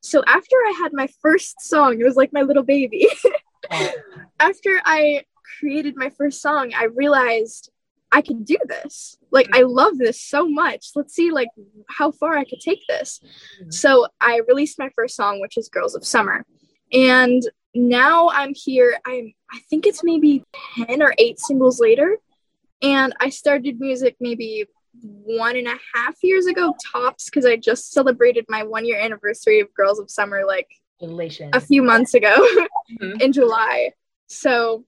So 0.00 0.22
after 0.26 0.56
I 0.56 0.74
had 0.82 0.92
my 0.92 1.08
first 1.20 1.60
song, 1.60 2.00
it 2.00 2.04
was 2.04 2.16
like 2.16 2.32
my 2.32 2.42
little 2.42 2.62
baby. 2.62 3.06
After 4.40 4.80
I 4.84 5.24
created 5.58 5.94
my 5.96 6.10
first 6.10 6.40
song, 6.40 6.72
I 6.74 6.84
realized 6.84 7.70
I 8.10 8.22
could 8.22 8.44
do 8.44 8.56
this. 8.66 9.16
Like 9.30 9.48
I 9.52 9.62
love 9.62 9.98
this 9.98 10.20
so 10.20 10.48
much. 10.48 10.88
Let's 10.96 11.14
see 11.14 11.30
like 11.30 11.48
how 11.88 12.10
far 12.10 12.36
I 12.36 12.44
could 12.44 12.60
take 12.60 12.80
this. 12.88 13.20
Mm-hmm. 13.60 13.70
So 13.70 14.06
I 14.20 14.40
released 14.48 14.78
my 14.78 14.90
first 14.96 15.16
song 15.16 15.40
which 15.40 15.56
is 15.56 15.68
Girls 15.68 15.94
of 15.94 16.04
Summer. 16.04 16.44
And 16.92 17.42
now 17.74 18.30
I'm 18.30 18.52
here. 18.54 18.98
I'm 19.06 19.32
I 19.52 19.58
think 19.68 19.86
it's 19.86 20.02
maybe 20.02 20.44
10 20.86 21.02
or 21.02 21.14
8 21.18 21.38
singles 21.38 21.78
later 21.78 22.16
and 22.82 23.14
I 23.20 23.28
started 23.28 23.80
music 23.80 24.16
maybe 24.20 24.66
one 25.02 25.56
and 25.56 25.68
a 25.68 25.78
half 25.94 26.16
years 26.22 26.46
ago 26.46 26.74
tops 26.92 27.26
because 27.26 27.46
I 27.46 27.56
just 27.56 27.92
celebrated 27.92 28.44
my 28.48 28.62
one 28.62 28.84
year 28.84 29.00
anniversary 29.00 29.60
of 29.60 29.72
Girls 29.74 29.98
of 29.98 30.10
Summer 30.10 30.42
like 30.46 30.68
a 31.54 31.60
few 31.60 31.82
months 31.82 32.14
ago 32.14 32.34
mm-hmm. 33.00 33.20
in 33.20 33.32
July. 33.32 33.92
So, 34.26 34.84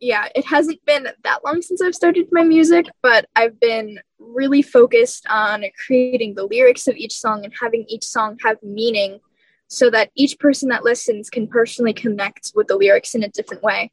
yeah, 0.00 0.28
it 0.34 0.46
hasn't 0.46 0.84
been 0.84 1.08
that 1.24 1.44
long 1.44 1.60
since 1.62 1.82
I've 1.82 1.94
started 1.94 2.28
my 2.30 2.44
music, 2.44 2.86
but 3.02 3.26
I've 3.36 3.58
been 3.60 3.98
really 4.18 4.62
focused 4.62 5.26
on 5.28 5.64
creating 5.84 6.34
the 6.34 6.46
lyrics 6.46 6.88
of 6.88 6.96
each 6.96 7.14
song 7.14 7.44
and 7.44 7.52
having 7.60 7.84
each 7.88 8.04
song 8.04 8.38
have 8.42 8.62
meaning 8.62 9.20
so 9.68 9.90
that 9.90 10.10
each 10.14 10.38
person 10.38 10.70
that 10.70 10.84
listens 10.84 11.28
can 11.28 11.46
personally 11.46 11.92
connect 11.92 12.52
with 12.54 12.68
the 12.68 12.76
lyrics 12.76 13.14
in 13.14 13.22
a 13.22 13.28
different 13.28 13.62
way. 13.62 13.92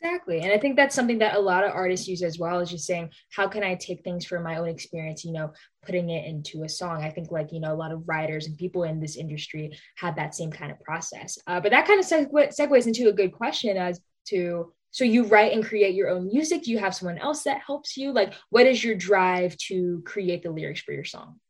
Exactly. 0.00 0.40
And 0.40 0.52
I 0.52 0.58
think 0.58 0.76
that's 0.76 0.94
something 0.94 1.18
that 1.18 1.36
a 1.36 1.40
lot 1.40 1.64
of 1.64 1.72
artists 1.72 2.06
use 2.06 2.22
as 2.22 2.38
well 2.38 2.60
is 2.60 2.70
just 2.70 2.86
saying, 2.86 3.10
how 3.30 3.48
can 3.48 3.64
I 3.64 3.74
take 3.74 4.04
things 4.04 4.26
from 4.26 4.42
my 4.42 4.56
own 4.56 4.68
experience, 4.68 5.24
you 5.24 5.32
know, 5.32 5.52
putting 5.84 6.10
it 6.10 6.26
into 6.26 6.64
a 6.64 6.68
song? 6.68 7.02
I 7.02 7.10
think 7.10 7.30
like, 7.30 7.52
you 7.52 7.60
know, 7.60 7.72
a 7.72 7.76
lot 7.76 7.92
of 7.92 8.06
writers 8.06 8.46
and 8.46 8.58
people 8.58 8.84
in 8.84 9.00
this 9.00 9.16
industry 9.16 9.76
have 9.96 10.16
that 10.16 10.34
same 10.34 10.50
kind 10.50 10.70
of 10.70 10.80
process. 10.80 11.38
Uh, 11.46 11.60
but 11.60 11.70
that 11.70 11.86
kind 11.86 11.98
of 11.98 12.06
seg- 12.06 12.30
segues 12.30 12.86
into 12.86 13.08
a 13.08 13.12
good 13.12 13.32
question 13.32 13.76
as 13.76 14.00
to, 14.28 14.72
so 14.90 15.04
you 15.04 15.24
write 15.24 15.52
and 15.52 15.64
create 15.64 15.94
your 15.94 16.10
own 16.10 16.26
music. 16.26 16.66
You 16.66 16.78
have 16.78 16.94
someone 16.94 17.18
else 17.18 17.42
that 17.44 17.62
helps 17.66 17.96
you? 17.96 18.12
Like, 18.12 18.34
what 18.50 18.66
is 18.66 18.84
your 18.84 18.94
drive 18.94 19.56
to 19.68 20.02
create 20.04 20.42
the 20.42 20.50
lyrics 20.50 20.80
for 20.80 20.92
your 20.92 21.04
song? 21.04 21.40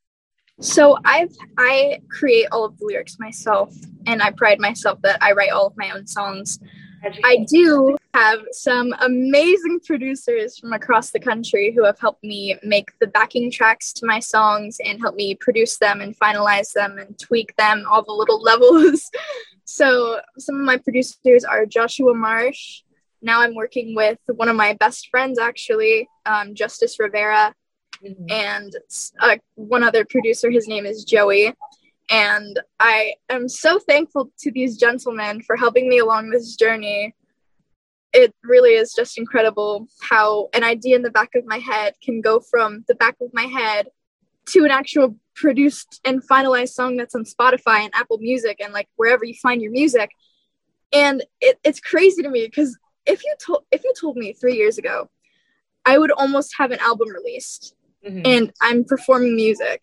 So 0.60 0.96
I've 1.04 1.36
I 1.58 2.00
create 2.08 2.46
all 2.50 2.64
of 2.64 2.78
the 2.78 2.86
lyrics 2.86 3.18
myself 3.18 3.74
and 4.06 4.22
I 4.22 4.30
pride 4.30 4.58
myself 4.58 5.00
that 5.02 5.22
I 5.22 5.32
write 5.32 5.50
all 5.50 5.66
of 5.66 5.76
my 5.76 5.90
own 5.90 6.06
songs. 6.06 6.58
I 7.24 7.44
do 7.48 7.96
have 8.14 8.40
some 8.52 8.94
amazing 9.00 9.80
producers 9.84 10.58
from 10.58 10.72
across 10.72 11.10
the 11.10 11.20
country 11.20 11.72
who 11.74 11.84
have 11.84 11.98
helped 11.98 12.24
me 12.24 12.56
make 12.62 12.88
the 13.00 13.06
backing 13.06 13.50
tracks 13.50 13.92
to 13.94 14.06
my 14.06 14.20
songs 14.20 14.78
and 14.84 15.00
help 15.00 15.14
me 15.14 15.34
produce 15.34 15.78
them 15.78 16.00
and 16.00 16.18
finalize 16.18 16.72
them 16.72 16.98
and 16.98 17.18
tweak 17.18 17.54
them 17.56 17.84
all 17.90 18.02
the 18.02 18.12
little 18.12 18.40
levels. 18.50 19.10
so 19.64 20.20
some 20.38 20.56
of 20.56 20.62
my 20.62 20.78
producers 20.78 21.44
are 21.44 21.66
Joshua 21.66 22.14
Marsh. 22.14 22.82
Now 23.22 23.42
I'm 23.42 23.54
working 23.54 23.94
with 23.94 24.18
one 24.28 24.48
of 24.48 24.56
my 24.56 24.74
best 24.74 25.08
friends 25.10 25.38
actually, 25.38 26.08
um, 26.24 26.54
Justice 26.54 26.98
Rivera, 26.98 27.54
mm-hmm. 28.04 28.30
and 28.30 28.72
uh, 29.20 29.36
one 29.54 29.82
other 29.82 30.04
producer. 30.04 30.50
His 30.50 30.68
name 30.68 30.86
is 30.86 31.04
Joey 31.04 31.54
And 32.10 32.60
I 32.78 33.14
am 33.28 33.48
so 33.48 33.78
thankful 33.78 34.30
to 34.40 34.52
these 34.52 34.76
gentlemen 34.76 35.42
for 35.42 35.56
helping 35.56 35.88
me 35.88 35.98
along 35.98 36.30
this 36.30 36.54
journey. 36.54 37.14
It 38.12 38.34
really 38.44 38.74
is 38.74 38.94
just 38.94 39.18
incredible 39.18 39.88
how 40.00 40.48
an 40.54 40.62
idea 40.62 40.96
in 40.96 41.02
the 41.02 41.10
back 41.10 41.34
of 41.34 41.44
my 41.46 41.58
head 41.58 41.94
can 42.02 42.20
go 42.20 42.40
from 42.40 42.84
the 42.88 42.94
back 42.94 43.16
of 43.20 43.30
my 43.34 43.44
head 43.44 43.88
to 44.46 44.64
an 44.64 44.70
actual 44.70 45.16
produced 45.34 46.00
and 46.04 46.26
finalized 46.26 46.70
song 46.70 46.96
that's 46.96 47.14
on 47.14 47.24
Spotify 47.24 47.80
and 47.80 47.90
Apple 47.94 48.18
Music 48.18 48.60
and 48.62 48.72
like 48.72 48.88
wherever 48.96 49.24
you 49.24 49.34
find 49.34 49.60
your 49.60 49.72
music. 49.72 50.10
And 50.92 51.24
it, 51.40 51.58
it's 51.64 51.80
crazy 51.80 52.22
to 52.22 52.30
me 52.30 52.46
because 52.46 52.78
if 53.04 53.24
you 53.24 53.34
told 53.44 53.64
if 53.72 53.82
you 53.84 53.92
told 54.00 54.16
me 54.16 54.32
three 54.32 54.54
years 54.54 54.78
ago, 54.78 55.10
I 55.84 55.98
would 55.98 56.12
almost 56.12 56.54
have 56.58 56.70
an 56.70 56.78
album 56.78 57.08
released 57.08 57.74
mm-hmm. 58.06 58.22
and 58.24 58.52
I'm 58.60 58.84
performing 58.84 59.36
music, 59.36 59.82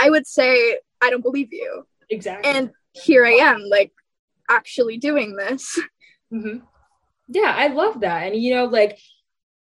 I 0.00 0.10
would 0.10 0.26
say 0.26 0.78
I 1.04 1.10
don't 1.10 1.22
believe 1.22 1.52
you. 1.52 1.86
Exactly. 2.10 2.50
And 2.50 2.70
here 2.92 3.26
I 3.26 3.32
am, 3.32 3.60
like 3.68 3.92
actually 4.50 4.98
doing 4.98 5.36
this. 5.36 5.78
Mm-hmm. 6.32 6.64
Yeah, 7.28 7.54
I 7.56 7.68
love 7.68 8.00
that. 8.00 8.32
And 8.32 8.42
you 8.42 8.54
know, 8.56 8.64
like 8.64 8.98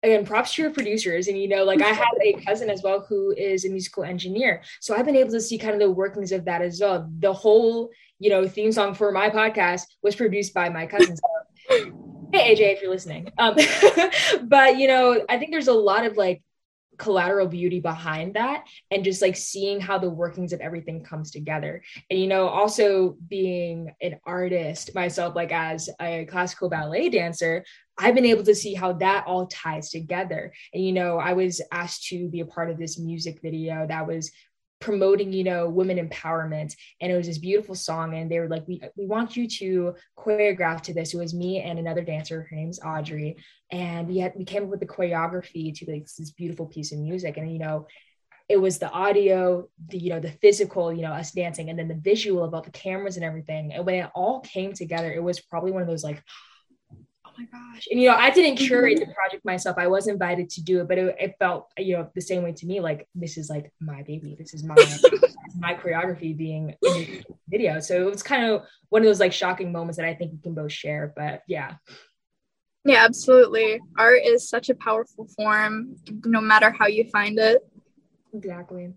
again, 0.03 0.25
props 0.25 0.55
to 0.55 0.63
your 0.63 0.71
producers. 0.73 1.29
And 1.29 1.39
you 1.39 1.49
know, 1.49 1.65
like 1.65 1.83
I 1.83 1.91
have 1.91 2.09
a 2.23 2.33
cousin 2.45 2.71
as 2.71 2.83
well 2.83 3.07
who 3.09 3.33
is 3.37 3.65
a 3.65 3.69
musical 3.69 4.03
engineer. 4.05 4.63
So 4.81 4.97
I've 4.97 5.05
been 5.05 5.17
able 5.17 5.31
to 5.31 5.41
see 5.41 5.59
kind 5.59 5.75
of 5.75 5.81
the 5.81 5.91
workings 5.91 6.33
of 6.33 6.45
that 6.47 6.63
as 6.63 6.81
well. 6.81 7.09
The 7.21 7.33
whole, 7.33 7.91
you 8.19 8.31
know, 8.31 8.49
theme 8.49 8.73
song 8.73 8.95
for 8.95 9.13
my 9.13 9.31
podcast 9.31 9.83
was 10.03 10.17
produced 10.17 10.55
by 10.55 10.69
my 10.69 10.87
cousin. 10.87 11.17
Hey 12.33 12.57
AJ, 12.57 12.75
if 12.75 12.83
you're 12.83 12.91
listening. 12.91 13.31
Um, 13.39 13.55
but 14.49 14.79
you 14.79 14.89
know, 14.89 15.25
I 15.29 15.39
think 15.39 15.53
there's 15.53 15.69
a 15.69 15.73
lot 15.73 16.05
of 16.05 16.17
like 16.17 16.43
collateral 16.99 17.47
beauty 17.47 17.81
behind 17.81 18.35
that 18.35 18.65
and 18.91 19.05
just 19.05 19.23
like 19.23 19.37
seeing 19.37 19.81
how 19.81 19.99
the 19.99 20.11
workings 20.11 20.53
of 20.53 20.61
everything 20.61 21.03
comes 21.03 21.31
together 21.31 21.83
and 22.11 22.19
you 22.19 22.27
know 22.27 22.49
also 22.49 23.17
being 23.29 23.93
an 24.01 24.19
artist 24.25 24.95
myself 24.95 25.35
like 25.35 25.53
as 25.53 25.89
a 26.01 26.25
classical 26.27 26.69
ballet 26.69 27.09
dancer 27.09 27.65
I've 27.99 28.15
been 28.15 28.27
able 28.27 28.45
to 28.45 28.55
see 28.55 28.75
how 28.75 28.93
that 28.95 29.25
all 29.27 29.47
ties 29.47 29.91
together. 29.91 30.53
And, 30.75 30.85
you 30.85 30.93
know, 30.93 31.19
I 31.19 31.33
was 31.33 31.63
asked 31.73 32.07
to 32.09 32.29
be 32.29 32.41
a 32.41 32.47
part 32.47 32.71
of 32.71 32.79
this 32.79 32.99
music 32.99 33.41
video 33.41 33.87
that 33.87 34.07
was 34.07 34.31
promoting 34.81 35.33
you 35.33 35.45
know 35.45 35.69
women 35.69 35.99
empowerment. 35.99 36.75
And 37.01 37.11
it 37.11 37.17
was 37.17 37.27
this 37.27 37.39
beautiful 37.39 37.75
song. 37.75 38.15
And 38.15 38.31
they 38.31 38.39
were 38.39 38.49
like 38.49 38.67
we 38.67 38.83
we 38.97 39.07
want 39.07 39.37
you 39.37 39.49
to 39.49 39.95
choreograph 40.19 40.83
to 40.83 40.95
this. 40.95 41.15
It 41.15 41.19
was 41.19 41.35
me 41.35 41.61
and 41.61 41.79
another 41.79 42.03
dancer. 42.03 42.47
Her 42.49 42.57
name's 42.57 42.81
audrey. 42.81 43.37
And 43.71 44.07
we 44.09 44.19
had 44.19 44.33
we 44.37 44.45
came 44.45 44.65
up 44.65 44.69
with 44.69 44.81
the 44.81 44.87
choreography 44.87 45.75
to 45.79 45.91
like 45.91 46.07
this 46.19 46.31
beautiful 46.31 46.67
piece 46.67 46.93
of 46.93 46.99
music. 46.99 47.37
And 47.37 47.53
you 47.53 47.59
know 47.59 47.87
it 48.49 48.61
was 48.61 48.79
the 48.79 48.91
audio 48.91 49.69
the 49.89 49.99
you 49.99 50.11
know 50.11 50.21
the 50.21 50.31
physical 50.31 50.93
you 50.93 51.03
know 51.03 51.11
us 51.13 51.33
dancing 51.33 51.69
and 51.69 51.77
then 51.77 51.89
the 51.89 51.95
visual 51.95 52.45
about 52.45 52.65
the 52.65 52.71
cameras 52.71 53.17
and 53.17 53.25
everything. 53.25 53.73
And 53.73 53.85
when 53.85 53.97
it 53.97 54.11
all 54.15 54.41
came 54.41 54.73
together 54.73 55.13
it 55.13 55.23
was 55.23 55.41
probably 55.41 55.73
one 55.73 55.83
of 55.83 55.89
those 55.89 56.05
like 56.05 56.23
my 57.39 57.45
gosh. 57.45 57.87
And, 57.91 58.01
you 58.01 58.09
know, 58.09 58.17
I 58.17 58.31
didn't 58.31 58.57
curate 58.57 58.99
the 58.99 59.07
project 59.07 59.45
myself. 59.45 59.77
I 59.79 59.87
was 59.87 60.09
invited 60.09 60.51
to 60.51 60.63
do 60.63 60.81
it, 60.81 60.89
but 60.89 60.99
it, 60.99 61.17
it, 61.19 61.35
felt, 61.39 61.71
you 61.79 61.97
know, 61.97 62.11
the 62.15 62.21
same 62.21 62.43
way 62.43 62.53
to 62.53 62.67
me. 62.67 62.81
Like, 62.81 63.09
this 63.15 63.37
is 63.37 63.51
like 63.51 63.73
my 63.81 64.03
baby. 64.03 64.37
This 64.39 64.55
is 64.55 64.65
my, 64.65 64.77
my 65.59 65.75
choreography 65.75 66.37
being 66.37 66.77
in 66.83 66.93
the 66.93 67.25
video. 67.49 67.81
So 67.81 68.07
it 68.07 68.11
was 68.11 68.23
kind 68.23 68.45
of 68.45 68.63
one 68.89 69.03
of 69.03 69.07
those 69.07 69.21
like 69.21 69.33
shocking 69.33 69.73
moments 69.73 69.97
that 69.97 70.07
I 70.07 70.15
think 70.15 70.33
we 70.33 70.39
can 70.39 70.55
both 70.55 70.73
share. 70.73 71.13
But 71.17 71.43
yeah. 71.47 71.75
Yeah, 72.85 73.05
absolutely. 73.05 73.81
Art 73.99 74.21
is 74.25 74.49
such 74.49 74.69
a 74.69 74.75
powerful 74.75 75.27
form, 75.37 75.97
no 76.25 76.41
matter 76.41 76.71
how 76.71 76.87
you 76.87 77.09
find 77.11 77.39
it. 77.39 77.59
Exactly. 78.33 78.93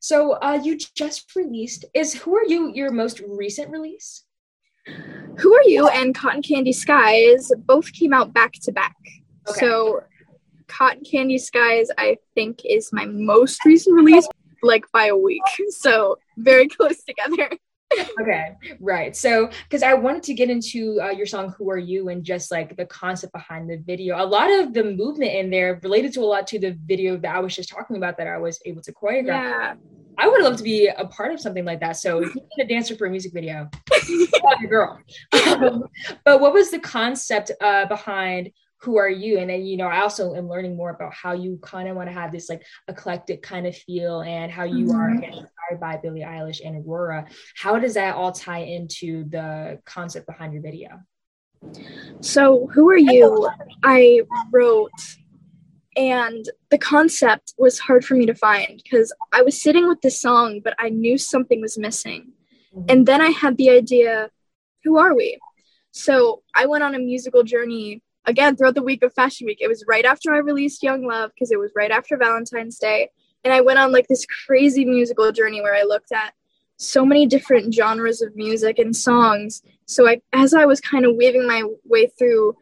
So 0.00 0.32
uh, 0.32 0.58
you 0.62 0.78
just 0.96 1.36
released 1.36 1.84
is 1.94 2.14
who 2.14 2.34
are 2.34 2.44
you 2.44 2.72
your 2.74 2.90
most 2.90 3.20
recent 3.20 3.70
release? 3.70 4.24
Who 4.86 5.54
Are 5.54 5.64
You 5.64 5.88
and 5.88 6.14
Cotton 6.14 6.42
Candy 6.42 6.72
Skies 6.72 7.52
both 7.66 7.92
came 7.92 8.12
out 8.12 8.32
back 8.32 8.52
to 8.62 8.72
back. 8.72 8.96
So 9.46 10.02
Cotton 10.68 11.02
Candy 11.04 11.38
Skies, 11.38 11.88
I 11.98 12.16
think, 12.34 12.60
is 12.64 12.92
my 12.92 13.04
most 13.04 13.64
recent 13.64 13.96
release, 13.96 14.28
like 14.62 14.84
by 14.92 15.06
a 15.06 15.16
week. 15.16 15.42
So 15.70 16.18
very 16.36 16.68
close 16.68 17.02
together. 17.04 17.50
okay, 18.20 18.56
right. 18.78 19.16
So, 19.16 19.50
because 19.64 19.82
I 19.82 19.94
wanted 19.94 20.22
to 20.24 20.34
get 20.34 20.48
into 20.48 21.00
uh, 21.02 21.10
your 21.10 21.26
song 21.26 21.52
"Who 21.58 21.70
Are 21.70 21.78
You" 21.78 22.08
and 22.08 22.22
just 22.22 22.50
like 22.52 22.76
the 22.76 22.86
concept 22.86 23.32
behind 23.32 23.68
the 23.68 23.78
video. 23.78 24.22
A 24.22 24.24
lot 24.24 24.50
of 24.50 24.72
the 24.72 24.84
movement 24.84 25.32
in 25.32 25.50
there 25.50 25.80
related 25.82 26.12
to 26.14 26.20
a 26.20 26.24
lot 26.24 26.46
to 26.48 26.58
the 26.60 26.76
video 26.86 27.16
that 27.16 27.34
I 27.34 27.40
was 27.40 27.56
just 27.56 27.68
talking 27.68 27.96
about 27.96 28.16
that 28.18 28.28
I 28.28 28.38
was 28.38 28.60
able 28.64 28.82
to 28.82 28.92
choreograph. 28.92 29.26
Yeah. 29.26 29.74
I 30.20 30.28
would 30.28 30.42
love 30.42 30.56
to 30.58 30.62
be 30.62 30.86
a 30.86 31.06
part 31.06 31.32
of 31.32 31.40
something 31.40 31.64
like 31.64 31.80
that. 31.80 31.96
So 31.96 32.20
you 32.20 32.34
need 32.34 32.64
a 32.64 32.68
dancer 32.68 32.94
for 32.94 33.06
a 33.06 33.10
music 33.10 33.32
video, 33.32 33.70
girl. 34.68 35.00
Um, 35.46 35.84
but 36.26 36.40
what 36.40 36.52
was 36.52 36.70
the 36.70 36.78
concept 36.78 37.50
uh, 37.60 37.86
behind 37.86 38.50
who 38.82 38.98
are 38.98 39.08
you? 39.08 39.38
And 39.38 39.48
then, 39.48 39.64
you 39.64 39.78
know, 39.78 39.86
I 39.86 40.00
also 40.00 40.34
am 40.34 40.48
learning 40.48 40.76
more 40.76 40.90
about 40.90 41.14
how 41.14 41.32
you 41.32 41.58
kind 41.62 41.88
of 41.88 41.96
want 41.96 42.08
to 42.08 42.12
have 42.12 42.32
this 42.32 42.50
like 42.50 42.62
eclectic 42.88 43.42
kind 43.42 43.66
of 43.66 43.74
feel 43.74 44.20
and 44.20 44.52
how 44.52 44.64
you 44.64 44.86
mm-hmm. 44.86 44.96
are 44.96 45.14
inspired 45.14 45.80
by 45.80 45.96
Billie 45.96 46.20
Eilish 46.20 46.60
and 46.64 46.84
Aurora. 46.84 47.26
How 47.56 47.78
does 47.78 47.94
that 47.94 48.14
all 48.14 48.32
tie 48.32 48.60
into 48.60 49.24
the 49.24 49.80
concept 49.86 50.26
behind 50.26 50.52
your 50.52 50.62
video? 50.62 51.00
So, 52.20 52.68
who 52.72 52.88
are 52.90 52.98
you? 52.98 53.50
I 53.84 54.22
wrote 54.50 54.90
and 55.96 56.48
the 56.70 56.78
concept 56.78 57.54
was 57.58 57.78
hard 57.78 58.04
for 58.04 58.14
me 58.14 58.26
to 58.26 58.34
find 58.34 58.80
because 58.82 59.12
I 59.32 59.42
was 59.42 59.60
sitting 59.60 59.88
with 59.88 60.00
the 60.02 60.10
song, 60.10 60.60
but 60.62 60.74
I 60.78 60.88
knew 60.88 61.18
something 61.18 61.60
was 61.60 61.78
missing. 61.78 62.32
Mm-hmm. 62.74 62.86
And 62.88 63.06
then 63.06 63.20
I 63.20 63.30
had 63.30 63.56
the 63.56 63.70
idea 63.70 64.30
who 64.84 64.98
are 64.98 65.14
we? 65.14 65.38
So 65.92 66.42
I 66.54 66.66
went 66.66 66.84
on 66.84 66.94
a 66.94 66.98
musical 66.98 67.42
journey 67.42 68.02
again 68.26 68.56
throughout 68.56 68.76
the 68.76 68.82
week 68.82 69.02
of 69.02 69.12
Fashion 69.12 69.46
Week. 69.46 69.58
It 69.60 69.68
was 69.68 69.84
right 69.88 70.04
after 70.04 70.32
I 70.32 70.38
released 70.38 70.82
Young 70.82 71.06
Love 71.06 71.32
because 71.34 71.50
it 71.50 71.58
was 71.58 71.72
right 71.74 71.90
after 71.90 72.16
Valentine's 72.16 72.78
Day. 72.78 73.10
And 73.44 73.52
I 73.52 73.60
went 73.60 73.78
on 73.78 73.92
like 73.92 74.06
this 74.06 74.26
crazy 74.46 74.84
musical 74.84 75.32
journey 75.32 75.60
where 75.60 75.74
I 75.74 75.82
looked 75.82 76.12
at 76.12 76.34
so 76.76 77.04
many 77.04 77.26
different 77.26 77.74
genres 77.74 78.22
of 78.22 78.36
music 78.36 78.78
and 78.78 78.94
songs. 78.94 79.62
So 79.86 80.08
I 80.08 80.20
as 80.32 80.54
I 80.54 80.66
was 80.66 80.80
kind 80.80 81.04
of 81.04 81.16
weaving 81.16 81.46
my 81.46 81.64
way 81.84 82.06
through, 82.18 82.54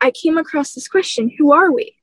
I 0.00 0.10
came 0.10 0.36
across 0.36 0.74
this 0.74 0.88
question, 0.88 1.30
who 1.38 1.52
are 1.52 1.72
we? 1.72 1.94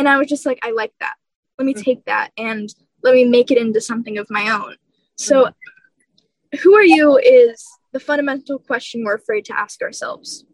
And 0.00 0.08
I 0.08 0.16
was 0.16 0.28
just 0.28 0.46
like, 0.46 0.58
I 0.62 0.70
like 0.70 0.94
that. 1.00 1.12
Let 1.58 1.66
me 1.66 1.74
mm. 1.74 1.84
take 1.84 2.06
that 2.06 2.30
and 2.38 2.74
let 3.02 3.12
me 3.12 3.24
make 3.24 3.50
it 3.50 3.58
into 3.58 3.82
something 3.82 4.16
of 4.16 4.26
my 4.30 4.48
own. 4.48 4.76
So, 5.16 5.44
mm. 5.44 6.60
who 6.60 6.74
are 6.74 6.82
you 6.82 7.18
is 7.18 7.68
the 7.92 8.00
fundamental 8.00 8.58
question 8.58 9.04
we're 9.04 9.16
afraid 9.16 9.44
to 9.46 9.58
ask 9.58 9.82
ourselves. 9.82 10.46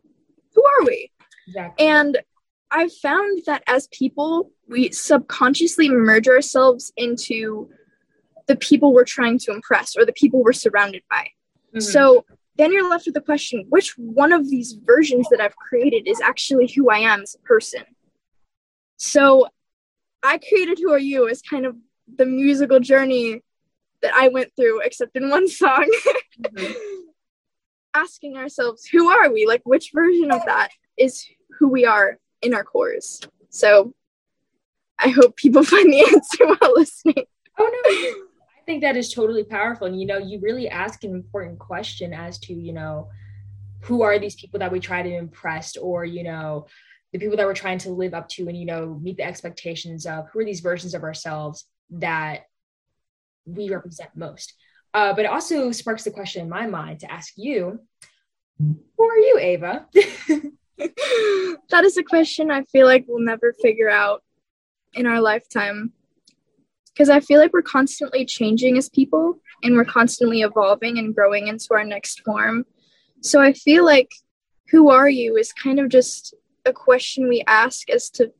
Who 0.56 0.64
are 0.64 0.84
we? 0.84 1.12
Exactly. 1.46 1.86
And 1.86 2.18
I've 2.72 2.92
found 2.92 3.42
that 3.46 3.62
as 3.68 3.86
people, 3.92 4.50
we 4.66 4.90
subconsciously 4.90 5.90
merge 5.90 6.26
ourselves 6.26 6.92
into 6.96 7.70
the 8.48 8.56
people 8.56 8.92
we're 8.92 9.04
trying 9.04 9.38
to 9.38 9.52
impress 9.52 9.96
or 9.96 10.04
the 10.04 10.12
people 10.12 10.42
we're 10.42 10.52
surrounded 10.52 11.04
by. 11.08 11.28
Mm-hmm. 11.68 11.80
So 11.82 12.24
then 12.56 12.72
you're 12.72 12.90
left 12.90 13.06
with 13.06 13.14
the 13.14 13.20
question 13.20 13.64
which 13.68 13.96
one 13.96 14.32
of 14.32 14.50
these 14.50 14.76
versions 14.84 15.28
that 15.30 15.40
I've 15.40 15.54
created 15.54 16.08
is 16.08 16.20
actually 16.20 16.72
who 16.74 16.90
I 16.90 16.98
am 16.98 17.20
as 17.22 17.36
a 17.36 17.46
person? 17.46 17.84
So 18.96 19.46
I 20.22 20.38
created 20.38 20.78
Who 20.78 20.92
Are 20.92 20.98
You 20.98 21.28
as 21.28 21.42
kind 21.42 21.66
of 21.66 21.76
the 22.16 22.26
musical 22.26 22.80
journey 22.80 23.42
that 24.02 24.14
I 24.14 24.28
went 24.28 24.52
through, 24.56 24.80
except 24.80 25.16
in 25.16 25.28
one 25.30 25.48
song. 25.48 25.90
mm-hmm. 26.40 26.72
Asking 27.94 28.36
ourselves, 28.36 28.84
who 28.86 29.08
are 29.08 29.32
we? 29.32 29.46
Like, 29.46 29.62
which 29.64 29.90
version 29.94 30.30
of 30.30 30.44
that 30.44 30.68
is 30.98 31.26
who 31.58 31.68
we 31.68 31.86
are 31.86 32.18
in 32.42 32.52
our 32.52 32.64
cores? 32.64 33.20
So 33.48 33.94
I 34.98 35.08
hope 35.08 35.36
people 35.36 35.62
find 35.64 35.90
the 35.90 36.00
answer 36.00 36.46
while 36.46 36.74
listening. 36.74 37.24
Oh, 37.58 37.64
no. 37.64 37.90
I 37.90 38.64
think 38.66 38.82
that 38.82 38.96
is 38.96 39.14
totally 39.14 39.44
powerful. 39.44 39.86
And, 39.86 39.98
you 39.98 40.06
know, 40.06 40.18
you 40.18 40.40
really 40.40 40.68
ask 40.68 41.04
an 41.04 41.12
important 41.12 41.58
question 41.58 42.12
as 42.12 42.38
to, 42.40 42.52
you 42.52 42.72
know, 42.72 43.08
who 43.80 44.02
are 44.02 44.18
these 44.18 44.34
people 44.34 44.58
that 44.58 44.72
we 44.72 44.80
try 44.80 45.02
to 45.02 45.14
impress 45.14 45.76
or, 45.76 46.04
you 46.04 46.24
know, 46.24 46.66
the 47.16 47.24
people 47.24 47.36
that 47.38 47.46
we're 47.46 47.54
trying 47.54 47.78
to 47.78 47.90
live 47.90 48.12
up 48.12 48.28
to 48.28 48.46
and 48.46 48.56
you 48.58 48.66
know 48.66 48.98
meet 49.00 49.16
the 49.16 49.22
expectations 49.22 50.04
of 50.04 50.28
who 50.28 50.40
are 50.40 50.44
these 50.44 50.60
versions 50.60 50.92
of 50.92 51.02
ourselves 51.02 51.64
that 51.90 52.42
we 53.46 53.70
represent 53.70 54.10
most? 54.14 54.54
Uh, 54.92 55.14
but 55.14 55.24
it 55.24 55.30
also 55.30 55.72
sparks 55.72 56.04
the 56.04 56.10
question 56.10 56.42
in 56.42 56.48
my 56.48 56.66
mind 56.66 57.00
to 57.00 57.10
ask 57.10 57.32
you 57.36 57.80
who 58.58 59.04
are 59.04 59.18
you 59.18 59.38
ava? 59.40 59.86
That 61.70 61.84
is 61.84 61.96
a 61.96 62.02
question 62.02 62.50
i 62.50 62.62
feel 62.64 62.86
like 62.86 63.06
we'll 63.08 63.24
never 63.24 63.54
figure 63.62 63.88
out 63.88 64.22
in 64.92 65.06
our 65.06 65.22
lifetime. 65.22 65.92
Because 66.92 67.08
i 67.08 67.20
feel 67.20 67.40
like 67.40 67.54
we're 67.54 67.62
constantly 67.62 68.26
changing 68.26 68.76
as 68.76 68.90
people 68.90 69.40
and 69.62 69.74
we're 69.74 69.86
constantly 69.86 70.42
evolving 70.42 70.98
and 70.98 71.14
growing 71.14 71.48
into 71.48 71.68
our 71.72 71.84
next 71.84 72.20
form. 72.24 72.66
So 73.22 73.40
i 73.40 73.54
feel 73.54 73.86
like 73.86 74.10
who 74.70 74.90
are 74.90 75.08
you 75.08 75.36
is 75.36 75.52
kind 75.54 75.80
of 75.80 75.88
just 75.88 76.34
a 76.66 76.72
question 76.72 77.28
we 77.28 77.42
ask 77.46 77.88
is 77.88 78.10
to 78.10 78.32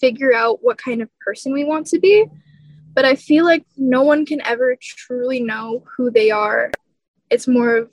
figure 0.00 0.34
out 0.34 0.62
what 0.62 0.78
kind 0.78 1.02
of 1.02 1.08
person 1.20 1.52
we 1.52 1.64
want 1.64 1.86
to 1.88 1.98
be. 1.98 2.26
but 2.94 3.04
I 3.04 3.14
feel 3.14 3.44
like 3.44 3.64
no 3.76 4.02
one 4.02 4.24
can 4.24 4.40
ever 4.46 4.76
truly 4.80 5.40
know 5.40 5.84
who 5.96 6.10
they 6.10 6.30
are. 6.30 6.70
It's 7.30 7.46
more 7.46 7.76
of 7.76 7.90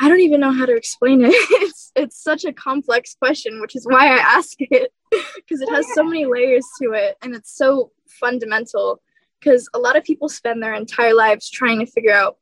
I 0.00 0.08
don't 0.08 0.20
even 0.20 0.40
know 0.40 0.50
how 0.50 0.66
to 0.66 0.74
explain 0.74 1.22
it. 1.24 1.32
It's 1.62 1.92
it's 1.94 2.22
such 2.22 2.44
a 2.44 2.52
complex 2.52 3.14
question, 3.14 3.60
which 3.60 3.76
is 3.76 3.86
why 3.86 4.08
I 4.08 4.18
ask 4.18 4.56
it 4.58 4.92
because 5.36 5.60
it 5.60 5.68
has 5.70 5.86
so 5.94 6.02
many 6.02 6.24
layers 6.26 6.66
to 6.80 6.92
it 6.92 7.16
and 7.22 7.34
it's 7.34 7.56
so 7.56 7.92
fundamental 8.08 9.00
because 9.38 9.68
a 9.74 9.78
lot 9.78 9.96
of 9.96 10.02
people 10.04 10.28
spend 10.28 10.60
their 10.62 10.74
entire 10.74 11.14
lives 11.14 11.50
trying 11.50 11.78
to 11.80 11.86
figure 11.86 12.14
out 12.22 12.38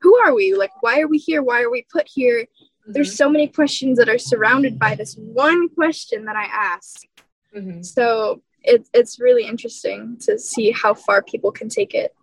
who 0.00 0.16
are 0.16 0.34
we? 0.34 0.54
Like 0.54 0.70
why 0.80 1.00
are 1.00 1.08
we 1.08 1.18
here? 1.18 1.42
Why 1.42 1.62
are 1.62 1.70
we 1.70 1.86
put 1.90 2.06
here? 2.06 2.46
Mm-hmm. 2.92 2.98
There's 2.98 3.16
so 3.16 3.30
many 3.30 3.48
questions 3.48 3.98
that 3.98 4.08
are 4.08 4.18
surrounded 4.18 4.78
by 4.78 4.94
this 4.94 5.14
one 5.16 5.68
question 5.70 6.26
that 6.26 6.36
I 6.36 6.44
ask. 6.44 7.02
Mm-hmm. 7.56 7.82
So 7.82 8.42
it, 8.62 8.88
it's 8.92 9.18
really 9.18 9.46
interesting 9.46 10.18
to 10.22 10.38
see 10.38 10.70
how 10.70 10.94
far 10.94 11.22
people 11.22 11.50
can 11.50 11.68
take 11.68 11.94
it. 11.94 12.14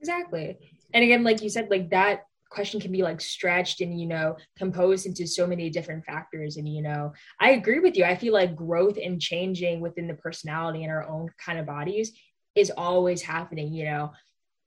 Exactly. 0.00 0.58
And 0.92 1.02
again, 1.02 1.24
like 1.24 1.42
you 1.42 1.48
said, 1.48 1.68
like 1.70 1.90
that 1.90 2.24
question 2.48 2.80
can 2.80 2.92
be 2.92 3.02
like 3.02 3.20
stretched 3.20 3.80
and 3.80 4.00
you 4.00 4.06
know 4.06 4.36
composed 4.56 5.04
into 5.04 5.26
so 5.26 5.46
many 5.46 5.68
different 5.68 6.04
factors 6.04 6.56
and 6.56 6.68
you 6.68 6.80
know 6.80 7.12
i 7.40 7.50
agree 7.50 7.80
with 7.80 7.96
you 7.96 8.04
i 8.04 8.14
feel 8.14 8.32
like 8.32 8.54
growth 8.54 8.96
and 9.02 9.20
changing 9.20 9.80
within 9.80 10.06
the 10.06 10.14
personality 10.14 10.84
and 10.84 10.92
our 10.92 11.06
own 11.08 11.28
kind 11.44 11.58
of 11.58 11.66
bodies 11.66 12.12
is 12.54 12.70
always 12.76 13.20
happening 13.20 13.72
you 13.72 13.84
know 13.84 14.12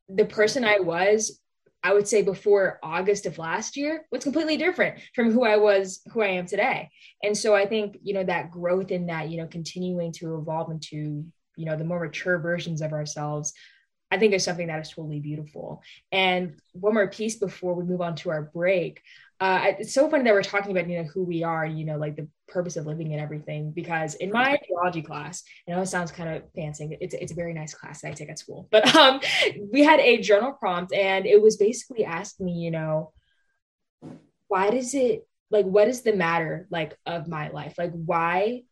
the 0.10 0.26
person 0.26 0.66
i 0.66 0.78
was 0.78 1.40
i 1.84 1.94
would 1.94 2.08
say 2.08 2.22
before 2.22 2.80
august 2.84 3.26
of 3.26 3.38
last 3.38 3.78
year 3.78 4.06
was 4.12 4.24
completely 4.24 4.58
different 4.58 5.00
from 5.16 5.32
who 5.32 5.44
i 5.44 5.58
was 5.58 6.02
who 6.12 6.22
i 6.22 6.28
am 6.28 6.46
today. 6.46 6.90
And 7.24 7.38
so 7.38 7.56
i 7.56 7.66
think 7.66 7.98
you 8.02 8.14
know 8.14 8.24
that 8.24 8.52
growth 8.52 8.92
in 8.92 9.08
that 9.08 9.30
you 9.30 9.38
know 9.38 9.48
continuing 9.48 10.12
to 10.14 10.38
evolve 10.38 10.72
into 10.72 11.26
you 11.56 11.66
know 11.66 11.76
the 11.76 11.84
more 11.84 12.04
mature 12.04 12.40
versions 12.40 12.82
of 12.82 12.94
ourselves 12.94 13.54
I 14.12 14.18
think 14.18 14.34
is 14.34 14.44
something 14.44 14.68
that 14.68 14.80
is 14.80 14.90
totally 14.90 15.20
beautiful. 15.20 15.84
And 16.12 16.60
one 16.74 16.94
more 16.96 17.08
piece 17.08 17.36
before 17.36 17.76
we 17.76 17.84
move 17.84 18.02
on 18.02 18.16
to 18.18 18.32
our 18.32 18.42
break. 18.42 19.02
Uh, 19.40 19.74
it's 19.80 19.94
so 19.94 20.10
funny 20.10 20.24
that 20.24 20.34
we're 20.34 20.42
talking 20.42 20.72
about, 20.72 20.90
you 20.90 20.98
know, 20.98 21.08
who 21.08 21.24
we 21.24 21.44
are, 21.44 21.66
you 21.66 21.86
know, 21.86 21.98
like 21.98 22.16
the 22.16 22.28
purpose 22.48 22.76
of 22.76 22.86
living 22.86 23.14
and 23.14 23.22
everything. 23.22 23.72
Because 23.72 24.16
in 24.16 24.32
my 24.32 24.58
theology 24.68 25.02
class, 25.02 25.44
I 25.68 25.72
know 25.72 25.82
it 25.82 25.86
sounds 25.86 26.12
kind 26.12 26.36
of 26.36 26.44
fancy. 26.56 26.98
It's, 27.00 27.14
it's 27.14 27.32
a 27.32 27.36
very 27.36 27.54
nice 27.54 27.74
class 27.74 28.02
that 28.02 28.10
I 28.10 28.14
take 28.14 28.30
at 28.30 28.40
school, 28.40 28.68
but 28.72 28.94
um, 28.96 29.22
we 29.72 29.84
had 29.84 30.00
a 30.00 30.22
journal 30.22 30.54
prompt 30.54 30.92
and 30.92 31.26
it 31.26 31.42
was 31.42 31.58
basically 31.58 32.04
asking 32.04 32.48
me, 32.48 32.54
you 32.54 32.72
know, 32.72 33.14
why 34.48 34.72
does 34.72 34.94
it 34.96 35.28
like 35.52 35.66
what 35.66 35.88
is 35.88 36.02
the 36.02 36.14
matter 36.14 36.68
like 36.72 36.98
of 37.06 37.28
my 37.28 37.50
life? 37.50 37.76
Like 37.78 37.92
why, 37.92 38.64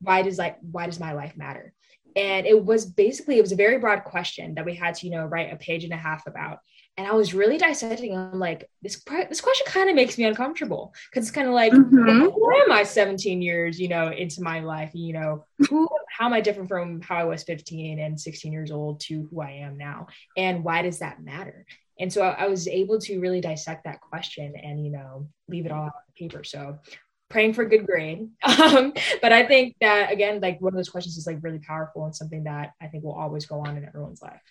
why 0.00 0.22
does 0.22 0.36
like 0.36 0.58
why 0.60 0.86
does 0.86 1.00
my 1.00 1.12
life 1.12 1.36
matter? 1.36 1.72
And 2.16 2.46
it 2.46 2.64
was 2.64 2.86
basically 2.86 3.38
it 3.38 3.42
was 3.42 3.52
a 3.52 3.56
very 3.56 3.78
broad 3.78 4.04
question 4.04 4.54
that 4.54 4.64
we 4.64 4.74
had 4.74 4.94
to 4.96 5.06
you 5.06 5.12
know 5.12 5.24
write 5.24 5.52
a 5.52 5.56
page 5.56 5.84
and 5.84 5.92
a 5.92 5.96
half 5.96 6.26
about. 6.26 6.58
And 6.96 7.06
i 7.06 7.12
was 7.12 7.32
really 7.32 7.58
dissecting 7.58 8.16
i'm 8.16 8.40
like 8.40 8.68
this 8.82 9.00
this 9.28 9.40
question 9.40 9.66
kind 9.68 9.88
of 9.88 9.94
makes 9.94 10.18
me 10.18 10.24
uncomfortable. 10.24 10.92
Because 11.10 11.26
it's 11.26 11.34
kind 11.34 11.46
of 11.46 11.54
like 11.54 11.72
mm-hmm. 11.72 12.26
where 12.26 12.62
am 12.62 12.72
i 12.72 12.82
17 12.82 13.40
years 13.40 13.78
you 13.80 13.88
know 13.88 14.10
into 14.10 14.42
my 14.42 14.60
life? 14.60 14.90
You 14.94 15.12
know 15.12 15.44
who 15.68 15.88
how 16.10 16.26
am 16.26 16.32
i 16.32 16.40
different 16.40 16.68
from 16.68 17.00
how 17.00 17.16
i 17.16 17.24
was 17.24 17.44
15 17.44 18.00
and 18.00 18.20
16 18.20 18.52
years 18.52 18.70
old 18.70 19.00
to 19.00 19.28
who 19.30 19.40
i 19.40 19.50
am 19.50 19.76
now? 19.76 20.08
And 20.36 20.64
why 20.64 20.82
does 20.82 20.98
that 20.98 21.22
matter? 21.22 21.66
And 22.00 22.12
so 22.12 22.22
I, 22.22 22.44
I 22.44 22.48
was 22.48 22.68
able 22.68 23.00
to 23.00 23.20
really 23.20 23.40
dissect 23.40 23.84
that 23.84 24.00
question 24.00 24.54
and 24.56 24.84
you 24.84 24.90
know 24.90 25.28
leave 25.48 25.66
it 25.66 25.72
all 25.72 25.84
on 25.84 25.92
paper. 26.16 26.42
So 26.44 26.78
praying 27.28 27.52
for 27.52 27.62
a 27.62 27.68
good 27.68 27.86
grade. 27.86 28.28
Um, 28.58 28.92
but 29.22 29.32
I 29.32 29.46
think 29.46 29.76
that 29.80 30.12
again, 30.12 30.40
like 30.40 30.60
one 30.60 30.72
of 30.72 30.76
those 30.76 30.88
questions 30.88 31.16
is 31.16 31.26
like 31.26 31.38
really 31.42 31.58
powerful 31.58 32.04
and 32.04 32.14
something 32.14 32.44
that 32.44 32.72
I 32.82 32.86
think 32.88 33.04
will 33.04 33.14
always 33.14 33.46
go 33.46 33.60
on 33.60 33.76
in 33.76 33.84
everyone's 33.84 34.20
life. 34.20 34.42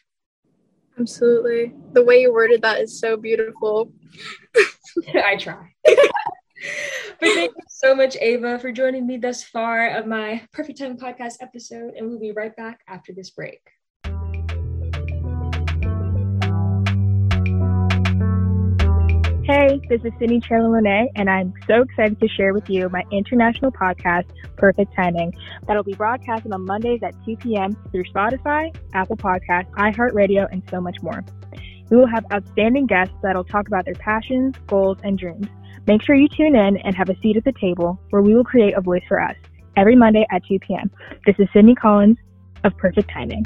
Absolutely. 1.00 1.74
The 1.94 2.04
way 2.04 2.22
you 2.22 2.34
worded 2.34 2.62
that 2.64 2.82
is 2.82 3.00
so 3.00 3.18
beautiful. 3.18 3.92
I 5.14 5.36
try. 5.36 5.74
but 5.86 6.00
thank 7.20 7.52
you 7.56 7.64
so 7.68 7.94
much, 7.94 8.18
Ava, 8.20 8.58
for 8.58 8.72
joining 8.72 9.06
me 9.06 9.18
thus 9.18 9.44
far 9.44 9.90
of 9.90 10.08
my 10.08 10.42
Perfect 10.52 10.80
Time 10.80 10.98
podcast 10.98 11.36
episode. 11.42 11.94
And 11.96 12.10
we'll 12.10 12.20
be 12.20 12.32
right 12.32 12.56
back 12.56 12.82
after 12.88 13.14
this 13.14 13.30
break. 13.30 13.62
Hey, 19.48 19.80
this 19.88 20.02
is 20.04 20.12
Sydney 20.20 20.42
Cherla 20.42 21.08
and 21.16 21.30
I'm 21.30 21.54
so 21.68 21.84
excited 21.84 22.20
to 22.20 22.28
share 22.28 22.54
with 22.54 22.70
you 22.70 22.90
my 22.90 23.04
international 23.14 23.72
podcast, 23.72 24.26
Perfect 24.58 24.94
Timing, 24.94 25.34
that'll 25.66 25.84
be 25.84 25.94
broadcasted 25.94 26.52
on 26.52 26.66
Mondays 26.66 27.00
at 27.02 27.16
2 27.24 27.38
p.m. 27.38 27.74
through 27.94 28.04
Spotify, 28.14 28.76
Apple 28.94 29.16
Podcasts, 29.16 29.72
iHeartRadio, 29.78 30.52
and 30.52 30.64
so 30.70 30.82
much 30.82 30.98
more. 31.02 31.24
We 31.90 31.96
will 31.96 32.08
have 32.08 32.26
outstanding 32.34 32.88
guests 32.88 33.16
that'll 33.24 33.46
talk 33.46 33.70
about 33.70 33.86
their 33.86 33.94
passions, 33.94 34.54
goals, 34.68 34.98
and 35.06 35.18
dreams. 35.18 35.48
Make 35.88 36.04
sure 36.04 36.16
you 36.16 36.28
tune 36.28 36.58
in 36.58 36.76
and 36.76 36.94
have 36.94 37.08
a 37.08 37.18
seat 37.22 37.38
at 37.38 37.46
the 37.46 37.54
table 37.54 37.98
where 38.10 38.22
we 38.22 38.36
will 38.36 38.44
create 38.44 38.74
a 38.76 38.82
voice 38.82 39.04
for 39.08 39.22
us 39.22 39.38
every 39.78 39.96
Monday 39.96 40.26
at 40.30 40.46
2 40.46 40.60
p.m. 40.60 40.92
This 41.26 41.38
is 41.40 41.48
Sydney 41.54 41.76
Collins 41.76 42.18
of 42.66 42.76
Perfect 42.76 43.10
Timing. 43.10 43.46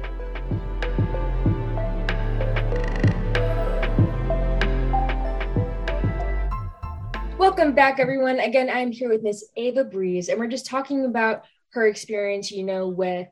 Welcome 7.61 7.75
back, 7.75 7.99
everyone. 7.99 8.39
Again, 8.39 8.71
I'm 8.71 8.91
here 8.91 9.07
with 9.07 9.21
Miss 9.21 9.45
Ava 9.55 9.83
Breeze, 9.83 10.29
and 10.29 10.39
we're 10.39 10.47
just 10.47 10.65
talking 10.65 11.05
about 11.05 11.43
her 11.73 11.85
experience, 11.85 12.49
you 12.49 12.63
know, 12.63 12.87
with 12.87 13.27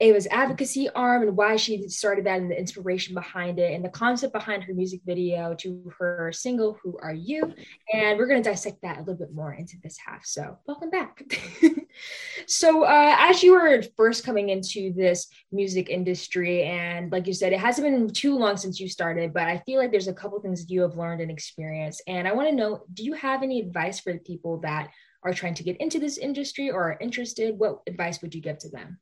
Ava's 0.00 0.26
advocacy 0.30 0.90
arm 0.90 1.22
and 1.22 1.36
why 1.36 1.56
she 1.56 1.88
started 1.88 2.26
that 2.26 2.38
and 2.38 2.50
the 2.50 2.58
inspiration 2.58 3.14
behind 3.14 3.58
it 3.58 3.72
and 3.72 3.82
the 3.82 3.88
concept 3.88 4.34
behind 4.34 4.62
her 4.64 4.74
music 4.74 5.00
video 5.06 5.54
to 5.54 5.90
her 5.98 6.30
single, 6.32 6.78
Who 6.82 6.98
Are 7.00 7.14
You? 7.14 7.54
And 7.94 8.18
we're 8.18 8.26
going 8.26 8.42
to 8.42 8.48
dissect 8.48 8.82
that 8.82 8.98
a 8.98 9.00
little 9.00 9.14
bit 9.14 9.32
more 9.32 9.54
into 9.54 9.76
this 9.82 9.96
half. 10.04 10.26
So, 10.26 10.58
welcome 10.66 10.90
back. 10.90 11.22
so, 12.46 12.84
uh, 12.84 13.16
as 13.18 13.42
you 13.42 13.52
were 13.52 13.82
first 13.96 14.22
coming 14.22 14.50
into 14.50 14.92
this 14.92 15.28
music 15.50 15.88
industry, 15.88 16.64
and 16.64 17.10
like 17.10 17.26
you 17.26 17.32
said, 17.32 17.54
it 17.54 17.60
hasn't 17.60 17.86
been 17.86 18.10
too 18.10 18.36
long 18.36 18.58
since 18.58 18.78
you 18.78 18.90
started, 18.90 19.32
but 19.32 19.44
I 19.44 19.62
feel 19.64 19.78
like 19.78 19.92
there's 19.92 20.08
a 20.08 20.12
couple 20.12 20.38
things 20.40 20.68
you 20.68 20.82
have 20.82 20.96
learned 20.96 21.22
and 21.22 21.30
experienced. 21.30 22.02
And 22.06 22.28
I 22.28 22.32
want 22.32 22.50
to 22.50 22.54
know 22.54 22.84
do 22.92 23.02
you 23.02 23.14
have 23.14 23.42
any 23.42 23.60
advice 23.60 23.98
for 24.00 24.12
the 24.12 24.18
people 24.18 24.60
that 24.60 24.90
are 25.22 25.32
trying 25.32 25.54
to 25.54 25.64
get 25.64 25.78
into 25.78 25.98
this 25.98 26.18
industry 26.18 26.70
or 26.70 26.92
are 26.92 26.98
interested? 27.00 27.58
What 27.58 27.78
advice 27.86 28.20
would 28.20 28.34
you 28.34 28.42
give 28.42 28.58
to 28.58 28.68
them? 28.68 28.98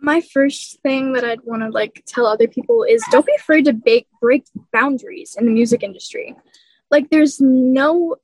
My 0.00 0.20
first 0.20 0.80
thing 0.82 1.12
that 1.14 1.24
I'd 1.24 1.42
want 1.42 1.62
to 1.62 1.70
like 1.70 2.02
tell 2.06 2.26
other 2.26 2.48
people 2.48 2.84
is 2.84 3.02
don't 3.10 3.26
be 3.26 3.34
afraid 3.36 3.64
to 3.64 3.72
break 3.72 4.06
break 4.20 4.44
boundaries 4.72 5.36
in 5.38 5.46
the 5.46 5.52
music 5.52 5.82
industry. 5.82 6.36
Like 6.90 7.10
there's 7.10 7.40
no 7.40 8.16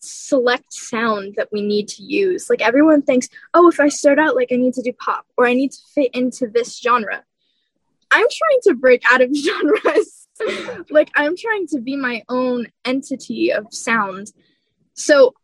select 0.00 0.72
sound 0.72 1.34
that 1.36 1.48
we 1.52 1.62
need 1.62 1.88
to 1.88 2.02
use. 2.02 2.50
Like 2.50 2.62
everyone 2.62 3.02
thinks, 3.02 3.28
"Oh, 3.54 3.68
if 3.68 3.80
I 3.80 3.88
start 3.88 4.18
out 4.18 4.36
like 4.36 4.48
I 4.52 4.56
need 4.56 4.74
to 4.74 4.82
do 4.82 4.92
pop 4.92 5.26
or 5.36 5.46
I 5.46 5.54
need 5.54 5.72
to 5.72 5.78
fit 5.94 6.14
into 6.14 6.46
this 6.46 6.78
genre." 6.78 7.24
I'm 8.10 8.26
trying 8.30 8.60
to 8.64 8.74
break 8.74 9.02
out 9.10 9.20
of 9.20 9.30
genres. 9.34 10.28
like 10.90 11.10
I'm 11.16 11.36
trying 11.36 11.66
to 11.68 11.80
be 11.80 11.96
my 11.96 12.22
own 12.28 12.66
entity 12.84 13.52
of 13.52 13.66
sound. 13.72 14.32
So 14.94 15.34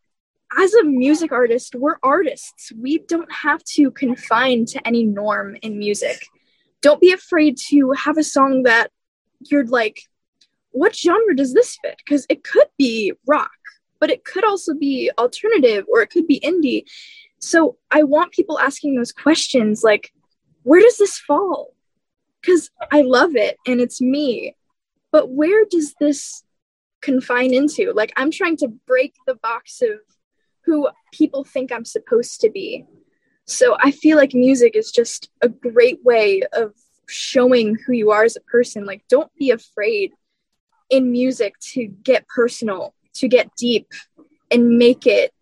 as 0.58 0.74
a 0.74 0.84
music 0.84 1.32
artist, 1.32 1.74
we're 1.74 1.98
artists. 2.02 2.72
We 2.78 2.98
don't 2.98 3.30
have 3.32 3.62
to 3.74 3.90
confine 3.90 4.66
to 4.66 4.86
any 4.86 5.04
norm 5.04 5.56
in 5.62 5.78
music. 5.78 6.26
Don't 6.80 7.00
be 7.00 7.12
afraid 7.12 7.56
to 7.68 7.92
have 7.92 8.18
a 8.18 8.24
song 8.24 8.64
that 8.64 8.90
you're 9.40 9.66
like, 9.66 10.02
what 10.70 10.96
genre 10.96 11.36
does 11.36 11.54
this 11.54 11.78
fit? 11.82 11.96
Because 11.98 12.26
it 12.28 12.44
could 12.44 12.68
be 12.78 13.12
rock, 13.26 13.50
but 14.00 14.10
it 14.10 14.24
could 14.24 14.44
also 14.44 14.74
be 14.74 15.10
alternative 15.18 15.84
or 15.92 16.02
it 16.02 16.10
could 16.10 16.26
be 16.26 16.40
indie. 16.40 16.84
So 17.38 17.76
I 17.90 18.02
want 18.02 18.32
people 18.32 18.58
asking 18.58 18.94
those 18.94 19.12
questions 19.12 19.82
like, 19.84 20.12
where 20.62 20.80
does 20.80 20.96
this 20.96 21.18
fall? 21.18 21.74
Because 22.40 22.70
I 22.90 23.02
love 23.02 23.36
it 23.36 23.56
and 23.66 23.80
it's 23.80 24.00
me. 24.00 24.56
But 25.10 25.30
where 25.30 25.64
does 25.70 25.94
this 26.00 26.42
confine 27.00 27.52
into? 27.52 27.92
Like, 27.92 28.12
I'm 28.16 28.30
trying 28.30 28.56
to 28.58 28.68
break 28.86 29.14
the 29.26 29.34
box 29.34 29.82
of 29.82 30.00
who 30.64 30.88
people 31.12 31.44
think 31.44 31.72
I'm 31.72 31.84
supposed 31.84 32.40
to 32.40 32.50
be. 32.50 32.86
So 33.46 33.76
I 33.80 33.90
feel 33.90 34.16
like 34.16 34.34
music 34.34 34.76
is 34.76 34.90
just 34.90 35.30
a 35.40 35.48
great 35.48 36.02
way 36.04 36.42
of 36.52 36.72
showing 37.08 37.76
who 37.86 37.92
you 37.92 38.10
are 38.10 38.24
as 38.24 38.36
a 38.36 38.40
person. 38.40 38.86
Like, 38.86 39.04
don't 39.08 39.30
be 39.36 39.50
afraid 39.50 40.12
in 40.90 41.10
music 41.10 41.54
to 41.72 41.86
get 41.86 42.28
personal, 42.28 42.94
to 43.14 43.28
get 43.28 43.50
deep, 43.56 43.88
and 44.50 44.78
make 44.78 45.06
it 45.06 45.32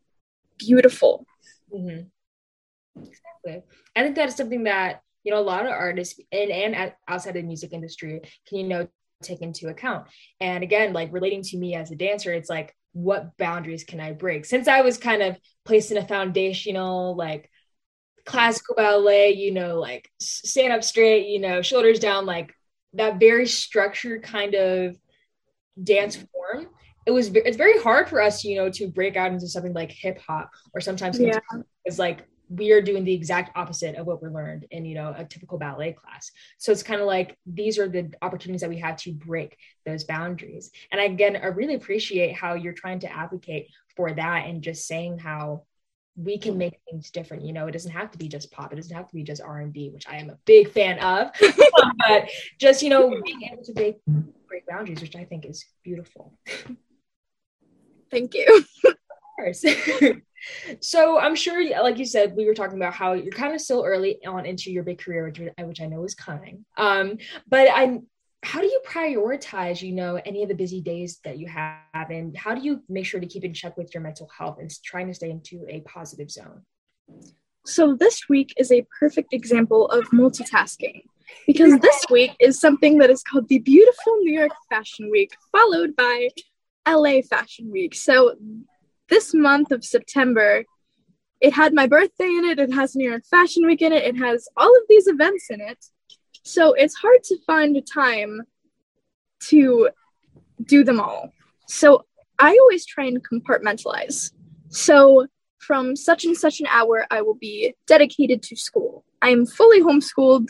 beautiful. 0.59 1.26
Mm-hmm. 1.74 3.02
Exactly. 3.02 3.62
I 3.96 4.02
think 4.02 4.16
that's 4.16 4.37
something 4.37 4.64
that 4.64 5.02
you 5.24 5.33
know 5.33 5.40
a 5.40 5.42
lot 5.42 5.66
of 5.66 5.72
artists 5.72 6.18
and 6.33 6.50
and 6.50 6.92
outside 7.09 7.30
of 7.30 7.42
the 7.42 7.42
music 7.42 7.72
industry 7.72 8.20
can 8.48 8.59
you 8.59 8.68
know 8.68 8.88
take 9.22 9.42
into 9.42 9.68
account. 9.68 10.06
And 10.40 10.62
again, 10.62 10.92
like 10.92 11.12
relating 11.12 11.42
to 11.42 11.59
me 11.59 11.74
as 11.74 11.90
a 11.90 11.96
dancer, 11.96 12.33
it's 12.33 12.48
like 12.48 12.74
what 12.92 13.37
boundaries 13.37 13.85
can 13.85 14.00
I 14.00 14.12
break? 14.12 14.44
Since 14.44 14.68
I 14.68 14.81
was 14.83 14.98
kind 14.98 15.22
of 15.22 15.37
placed 15.64 15.90
in 15.90 15.96
a 15.96 16.07
foundational 16.07 17.16
like 17.16 17.50
classical 18.26 18.74
ballet, 18.74 19.33
you 19.33 19.53
know, 19.53 19.79
like 19.79 20.11
stand 20.20 20.72
up 20.72 20.85
straight, 20.85 21.29
you 21.29 21.40
know, 21.40 21.62
shoulders 21.62 21.98
down, 21.98 22.26
like 22.26 22.53
that 22.94 23.20
very 23.20 23.46
structured 23.46 24.22
kind 24.22 24.55
of 24.55 24.96
dance 25.83 26.16
mm-hmm. 26.16 26.26
form 26.33 26.68
it 27.07 27.11
was 27.12 27.29
it's 27.35 27.57
very 27.57 27.81
hard 27.81 28.09
for 28.09 28.20
us 28.20 28.44
you 28.44 28.57
know 28.57 28.70
to 28.70 28.87
break 28.87 29.16
out 29.16 29.33
into 29.33 29.48
something 29.48 29.72
like 29.72 29.90
hip 29.90 30.20
hop 30.20 30.50
or 30.74 30.81
sometimes 30.81 31.18
yeah. 31.18 31.38
it's 31.85 31.98
like 31.98 32.26
we 32.51 32.73
are 32.73 32.83
doing 32.83 33.05
the 33.05 33.15
exact 33.15 33.57
opposite 33.57 33.95
of 33.95 34.07
what 34.07 34.21
we 34.21 34.29
learned 34.29 34.67
in 34.73 34.85
you 34.85 34.97
know 34.97 35.15
a 35.17 35.25
typical 35.25 35.57
ballet 35.57 35.93
class. 35.93 36.33
So 36.59 36.73
it's 36.73 36.83
kind 36.83 37.01
of 37.01 37.07
like 37.07 37.39
these 37.47 37.79
are 37.79 37.89
the 37.89 38.13
opportunities 38.21 38.61
that 38.63 38.71
we 38.71 38.79
have 38.79 38.97
to 38.99 39.13
break 39.13 39.57
those 39.87 40.05
boundaries. 40.05 40.71
And 40.91 41.01
again 41.01 41.37
i 41.37 41.47
really 41.47 41.75
appreciate 41.75 42.35
how 42.35 42.55
you're 42.55 42.73
trying 42.73 43.01
to 43.01 43.13
advocate 43.13 43.69
for 43.97 44.13
that 44.13 44.47
and 44.47 44.63
just 44.63 44.87
saying 44.87 45.19
how 45.19 45.63
we 46.17 46.39
can 46.39 46.59
make 46.59 46.79
things 46.91 47.11
different. 47.11 47.45
You 47.45 47.53
know 47.53 47.69
it 47.69 47.73
doesn't 47.73 47.93
have 47.93 48.11
to 48.11 48.19
be 48.19 48.29
just 48.29 48.51
pop 48.51 48.73
it 48.73 48.77
doesn't 48.77 48.97
have 48.97 49.09
to 49.09 49.15
be 49.15 49.23
just 49.23 49.41
r&b 49.41 49.91
which 49.91 50.07
i 50.09 50.17
am 50.17 50.31
a 50.31 50.39
big 50.45 50.71
fan 50.73 50.99
of. 50.99 51.31
Um, 51.83 51.93
but 52.07 52.29
just 52.59 52.83
you 52.83 52.91
know 52.91 53.09
being 53.25 53.43
able 53.51 53.63
to 53.63 53.73
break 53.73 53.97
break 54.49 54.67
boundaries 54.67 55.01
which 55.01 55.17
i 55.17 55.25
think 55.25 55.47
is 55.47 55.65
beautiful. 55.85 56.35
Thank 58.11 58.35
you 58.35 58.65
course. 59.40 59.64
So 60.81 61.18
i'm 61.18 61.35
sure 61.35 61.62
like 61.83 61.98
you 61.98 62.07
said 62.07 62.35
we 62.35 62.46
were 62.46 62.55
talking 62.55 62.79
about 62.79 62.94
how 62.94 63.12
you're 63.12 63.31
kind 63.31 63.55
of 63.55 63.61
still 63.61 63.85
early 63.85 64.24
on 64.24 64.46
into 64.46 64.72
your 64.72 64.83
big 64.83 64.98
career 64.98 65.26
which, 65.26 65.38
which 65.59 65.81
i 65.83 65.85
know 65.87 66.03
is 66.03 66.14
coming. 66.14 66.64
Um 66.79 67.18
but 67.46 67.68
i'm 67.70 68.07
how 68.42 68.61
do 68.61 68.66
you 68.66 68.81
prioritize 68.87 69.83
you 69.83 69.92
know 69.92 70.18
any 70.24 70.42
of 70.42 70.48
the 70.48 70.55
busy 70.55 70.81
days 70.81 71.20
that 71.24 71.38
you 71.38 71.46
have? 71.46 72.09
And 72.09 72.35
how 72.37 72.55
do 72.55 72.62
you 72.62 72.83
make 72.88 73.05
sure 73.05 73.20
to 73.20 73.26
keep 73.26 73.44
in 73.44 73.53
check 73.53 73.76
with 73.76 73.92
your 73.92 74.03
mental 74.03 74.31
health 74.37 74.57
and 74.59 74.70
trying 74.83 75.09
to 75.09 75.14
stay 75.14 75.31
into 75.31 75.66
a 75.68 75.81
positive 75.81 76.31
zone? 76.31 76.62
So 77.66 77.94
this 77.94 78.31
week 78.31 78.55
is 78.57 78.72
a 78.72 78.87
perfect 78.98 79.35
example 79.35 79.88
of 79.88 80.05
multitasking 80.05 81.03
because 81.46 81.79
this 81.81 82.05
week 82.11 82.31
is 82.40 82.59
something 82.59 82.96
that 82.98 83.11
is 83.11 83.22
called 83.22 83.46
the 83.48 83.59
beautiful 83.59 84.16
new 84.22 84.33
york 84.33 84.53
fashion 84.70 85.11
week 85.11 85.33
followed 85.53 85.94
by 85.94 86.31
la 86.88 87.20
fashion 87.29 87.70
week. 87.70 87.94
So 87.94 88.35
this 89.11 89.35
month 89.35 89.70
of 89.73 89.85
september 89.85 90.64
it 91.40 91.53
had 91.53 91.75
my 91.75 91.87
birthday 91.87 92.29
in 92.29 92.44
it 92.44 92.59
it 92.59 92.73
has 92.73 92.94
new 92.94 93.09
york 93.09 93.25
fashion 93.27 93.66
week 93.66 93.83
in 93.83 93.92
it 93.92 94.05
it 94.05 94.16
has 94.16 94.49
all 94.57 94.75
of 94.77 94.83
these 94.88 95.07
events 95.07 95.51
in 95.51 95.61
it 95.61 95.85
so 96.44 96.73
it's 96.73 96.94
hard 96.94 97.23
to 97.25 97.37
find 97.46 97.77
a 97.77 97.83
time 97.83 98.42
to 99.49 99.90
do 100.64 100.85
them 100.85 101.01
all. 101.01 101.33
So 101.66 102.05
I 102.38 102.57
always 102.61 102.87
try 102.87 103.07
and 103.07 103.23
compartmentalize. 103.27 104.33
So 104.68 105.27
from 105.59 105.96
such 105.96 106.25
and 106.25 106.37
such 106.37 106.61
an 106.61 106.66
hour, 106.68 107.07
I 107.11 107.23
will 107.23 107.35
be 107.35 107.75
dedicated 107.87 108.42
to 108.44 108.57
school. 108.57 109.05
I 109.23 109.31
am 109.31 109.46
fully 109.46 109.83
homeschooled 109.83 110.49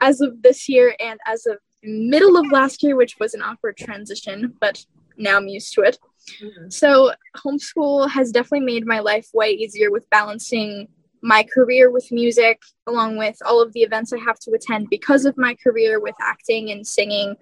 as 0.00 0.20
of 0.20 0.42
this 0.42 0.68
year 0.68 0.94
and 0.98 1.20
as 1.26 1.46
of 1.46 1.58
middle 1.82 2.36
of 2.36 2.50
last 2.50 2.82
year, 2.82 2.96
which 2.96 3.16
was 3.20 3.34
an 3.34 3.42
awkward 3.42 3.76
transition, 3.76 4.54
but 4.60 4.84
now 5.16 5.36
I'm 5.36 5.48
used 5.48 5.74
to 5.74 5.82
it. 5.82 5.98
Mm-hmm. 6.42 6.70
So 6.70 7.12
homeschool 7.36 8.10
has 8.10 8.32
definitely 8.32 8.66
made 8.66 8.86
my 8.86 9.00
life 9.00 9.28
way 9.32 9.50
easier 9.50 9.90
with 9.90 10.08
balancing 10.10 10.88
my 11.22 11.42
career 11.42 11.90
with 11.90 12.10
music, 12.10 12.60
along 12.86 13.18
with 13.18 13.36
all 13.44 13.62
of 13.62 13.72
the 13.72 13.80
events 13.80 14.12
I 14.12 14.18
have 14.18 14.38
to 14.40 14.52
attend 14.52 14.88
because 14.90 15.24
of 15.24 15.36
my 15.36 15.54
career 15.54 16.00
with 16.00 16.14
acting 16.20 16.70
and 16.70 16.86
singing. 16.86 17.36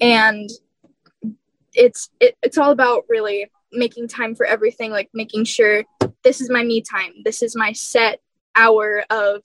And 0.00 0.50
it's 1.72 2.10
it, 2.20 2.36
it's 2.42 2.58
all 2.58 2.72
about 2.72 3.04
really 3.08 3.50
making 3.72 4.08
time 4.08 4.34
for 4.34 4.46
everything, 4.46 4.90
like 4.90 5.10
making 5.14 5.44
sure 5.44 5.84
this 6.24 6.40
is 6.40 6.50
my 6.50 6.62
me 6.62 6.82
time. 6.82 7.12
This 7.24 7.42
is 7.42 7.56
my 7.56 7.72
set 7.72 8.20
hour 8.54 9.04
of 9.10 9.42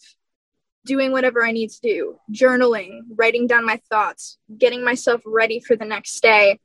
doing 0.86 1.12
whatever 1.12 1.46
I 1.46 1.52
need 1.52 1.70
to 1.70 1.82
do, 1.82 2.20
journaling, 2.34 3.02
writing 3.16 3.48
down 3.48 3.66
my 3.66 3.80
thoughts, 3.90 4.38
getting 4.58 4.84
myself 4.84 5.22
ready 5.26 5.60
for 5.60 5.76
the 5.76 5.86
next 5.86 6.20
day. 6.22 6.60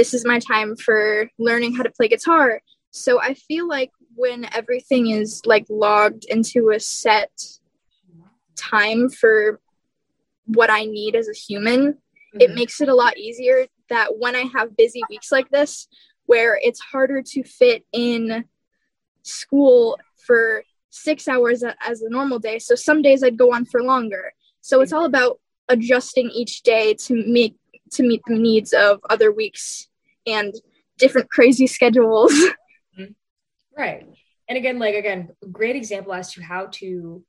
This 0.00 0.14
is 0.14 0.24
my 0.24 0.38
time 0.38 0.76
for 0.76 1.28
learning 1.38 1.74
how 1.74 1.82
to 1.82 1.90
play 1.90 2.08
guitar. 2.08 2.62
So 2.90 3.20
I 3.20 3.34
feel 3.34 3.68
like 3.68 3.90
when 4.14 4.46
everything 4.54 5.10
is 5.10 5.42
like 5.44 5.66
logged 5.68 6.24
into 6.24 6.70
a 6.70 6.80
set 6.80 7.30
time 8.56 9.10
for 9.10 9.60
what 10.46 10.70
I 10.70 10.86
need 10.86 11.16
as 11.16 11.28
a 11.28 11.34
human, 11.34 11.92
mm-hmm. 11.92 12.40
it 12.40 12.54
makes 12.54 12.80
it 12.80 12.88
a 12.88 12.94
lot 12.94 13.18
easier 13.18 13.66
that 13.90 14.16
when 14.18 14.34
I 14.34 14.44
have 14.54 14.74
busy 14.74 15.02
weeks 15.10 15.30
like 15.30 15.50
this, 15.50 15.86
where 16.24 16.58
it's 16.62 16.80
harder 16.80 17.20
to 17.20 17.42
fit 17.44 17.84
in 17.92 18.46
school 19.20 19.98
for 20.26 20.64
six 20.88 21.28
hours 21.28 21.62
as 21.86 22.00
a 22.00 22.08
normal 22.08 22.38
day. 22.38 22.58
So 22.58 22.74
some 22.74 23.02
days 23.02 23.22
I'd 23.22 23.36
go 23.36 23.52
on 23.52 23.66
for 23.66 23.82
longer. 23.82 24.32
So 24.62 24.80
it's 24.80 24.94
all 24.94 25.04
about 25.04 25.40
adjusting 25.68 26.30
each 26.30 26.62
day 26.62 26.94
to 26.94 27.22
make 27.30 27.56
to 27.92 28.02
meet 28.02 28.22
the 28.26 28.38
needs 28.38 28.72
of 28.72 29.00
other 29.10 29.30
weeks 29.30 29.88
and 30.32 30.54
different 30.98 31.30
crazy 31.30 31.66
schedules. 31.76 32.32
Right. 33.76 34.06
And 34.48 34.58
again, 34.58 34.78
like 34.78 34.94
again, 34.94 35.30
great 35.52 35.76
example 35.76 36.12
as 36.12 36.32
to 36.34 36.42
how 36.42 36.66
to, 36.72 37.24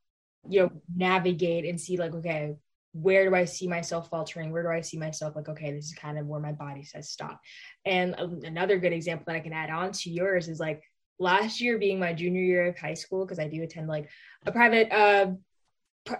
you 0.49 0.59
know, 0.59 0.71
navigate 0.93 1.65
and 1.65 1.79
see 1.79 1.97
like, 1.97 2.13
okay, 2.15 2.55
where 2.93 3.29
do 3.29 3.35
I 3.35 3.45
see 3.45 3.67
myself 3.67 4.09
faltering? 4.09 4.51
Where 4.51 4.63
do 4.63 4.69
I 4.69 4.81
see 4.81 4.97
myself 4.97 5.35
like, 5.35 5.47
okay, 5.47 5.71
this 5.71 5.85
is 5.85 5.93
kind 5.93 6.17
of 6.17 6.25
where 6.25 6.39
my 6.39 6.51
body 6.51 6.83
says 6.83 7.09
stop. 7.09 7.39
And 7.85 8.15
another 8.15 8.77
good 8.79 8.91
example 8.91 9.25
that 9.27 9.35
I 9.35 9.39
can 9.39 9.53
add 9.53 9.69
on 9.69 9.91
to 9.93 10.09
yours 10.09 10.49
is 10.49 10.59
like 10.59 10.83
last 11.19 11.61
year 11.61 11.77
being 11.77 11.99
my 11.99 12.11
junior 12.11 12.41
year 12.41 12.67
of 12.67 12.77
high 12.77 12.95
school, 12.95 13.25
because 13.25 13.39
I 13.39 13.47
do 13.47 13.63
attend 13.63 13.87
like 13.87 14.09
a 14.45 14.51
private 14.51 14.91
uh, 14.91 15.31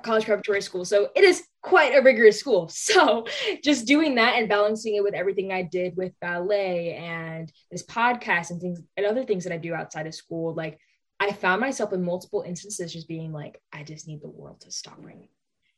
college 0.01 0.25
preparatory 0.25 0.61
school. 0.61 0.85
So 0.85 1.09
it 1.15 1.23
is 1.23 1.43
quite 1.61 1.95
a 1.95 2.01
rigorous 2.01 2.39
school. 2.39 2.71
So 2.81 3.25
just 3.63 3.85
doing 3.85 4.15
that 4.15 4.35
and 4.35 4.49
balancing 4.49 4.95
it 4.95 5.03
with 5.03 5.13
everything 5.13 5.51
I 5.51 5.61
did 5.61 5.95
with 5.95 6.19
ballet 6.19 6.95
and 6.95 7.51
this 7.69 7.85
podcast 7.85 8.49
and 8.49 8.59
things 8.59 8.81
and 8.97 9.05
other 9.05 9.23
things 9.23 9.43
that 9.43 9.53
I 9.53 9.57
do 9.57 9.73
outside 9.73 10.07
of 10.07 10.15
school, 10.15 10.53
like 10.53 10.79
I 11.19 11.31
found 11.31 11.61
myself 11.61 11.93
in 11.93 12.03
multiple 12.03 12.43
instances 12.45 12.91
just 12.91 13.07
being 13.07 13.31
like, 13.31 13.61
I 13.71 13.83
just 13.83 14.07
need 14.07 14.21
the 14.21 14.29
world 14.29 14.61
to 14.61 14.71
stop 14.71 14.97
raining. 14.99 15.29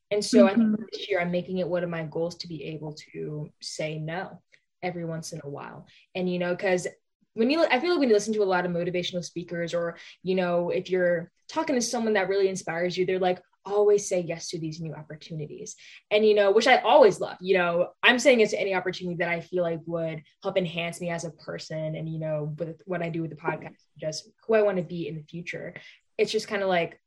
And 0.10 0.24
so 0.24 0.40
mm-hmm. 0.40 0.48
I 0.48 0.54
think 0.54 0.68
mm-hmm. 0.68 0.84
this 0.92 1.10
year 1.10 1.20
I'm 1.20 1.32
making 1.32 1.58
it 1.58 1.68
one 1.68 1.84
of 1.84 1.90
my 1.90 2.04
goals 2.04 2.36
to 2.38 2.48
be 2.48 2.64
able 2.66 2.94
to 3.14 3.50
say 3.62 4.00
no 4.00 4.42
every 4.82 5.06
once 5.06 5.34
in 5.34 5.42
a 5.44 5.50
while. 5.50 5.88
And 6.16 6.32
you 6.32 6.40
know, 6.40 6.52
because 6.52 6.88
when 7.34 7.50
you 7.50 7.66
I 7.66 7.80
feel 7.80 7.92
like 7.92 8.00
when 8.00 8.10
you 8.10 8.16
listen 8.16 8.34
to 8.34 8.44
a 8.44 8.46
lot 8.46 8.66
of 8.66 8.72
motivational 8.72 9.24
speakers 9.24 9.74
or 9.74 9.98
you 10.22 10.36
know, 10.36 10.70
if 10.70 10.90
you're 10.90 11.32
talking 11.50 11.76
to 11.76 11.82
someone 11.82 12.14
that 12.14 12.30
really 12.30 12.48
inspires 12.48 12.98
you, 12.98 13.06
they're 13.06 13.20
like, 13.20 13.42
always 13.66 14.08
say 14.08 14.22
yes 14.22 14.50
to 14.50 14.60
these 14.60 14.80
new 14.80 14.94
opportunities. 14.94 15.76
And, 16.12 16.26
you 16.26 16.36
know, 16.36 16.52
which 16.52 16.68
I 16.68 16.78
always 16.78 17.20
love, 17.20 17.38
you 17.42 17.58
know, 17.58 17.90
I'm 18.02 18.20
saying 18.20 18.40
yes 18.40 18.52
to 18.52 18.60
any 18.60 18.74
opportunity 18.74 19.18
that 19.18 19.30
I 19.30 19.42
feel 19.42 19.64
like 19.64 19.80
would 19.86 20.22
help 20.42 20.58
enhance 20.58 21.00
me 21.00 21.10
as 21.10 21.24
a 21.24 21.32
person 21.32 21.96
and, 21.96 22.10
you 22.10 22.20
know, 22.20 22.54
with 22.58 22.82
what 22.86 23.02
I 23.02 23.10
do 23.10 23.22
with 23.22 23.32
the 23.32 23.38
mm-hmm. 23.38 23.66
podcast, 23.66 23.78
just 24.00 24.30
who 24.46 24.56
I 24.56 24.62
want 24.62 24.78
to 24.78 24.84
be 24.84 25.08
in 25.08 25.16
the 25.16 25.24
future. 25.24 25.74
It's 26.18 26.32
just 26.32 26.48
kind 26.48 26.64
of 26.64 26.70
like, 26.70 27.00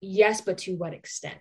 yes, 0.00 0.40
but 0.40 0.58
to 0.58 0.76
what 0.76 0.94
extent? 0.94 1.40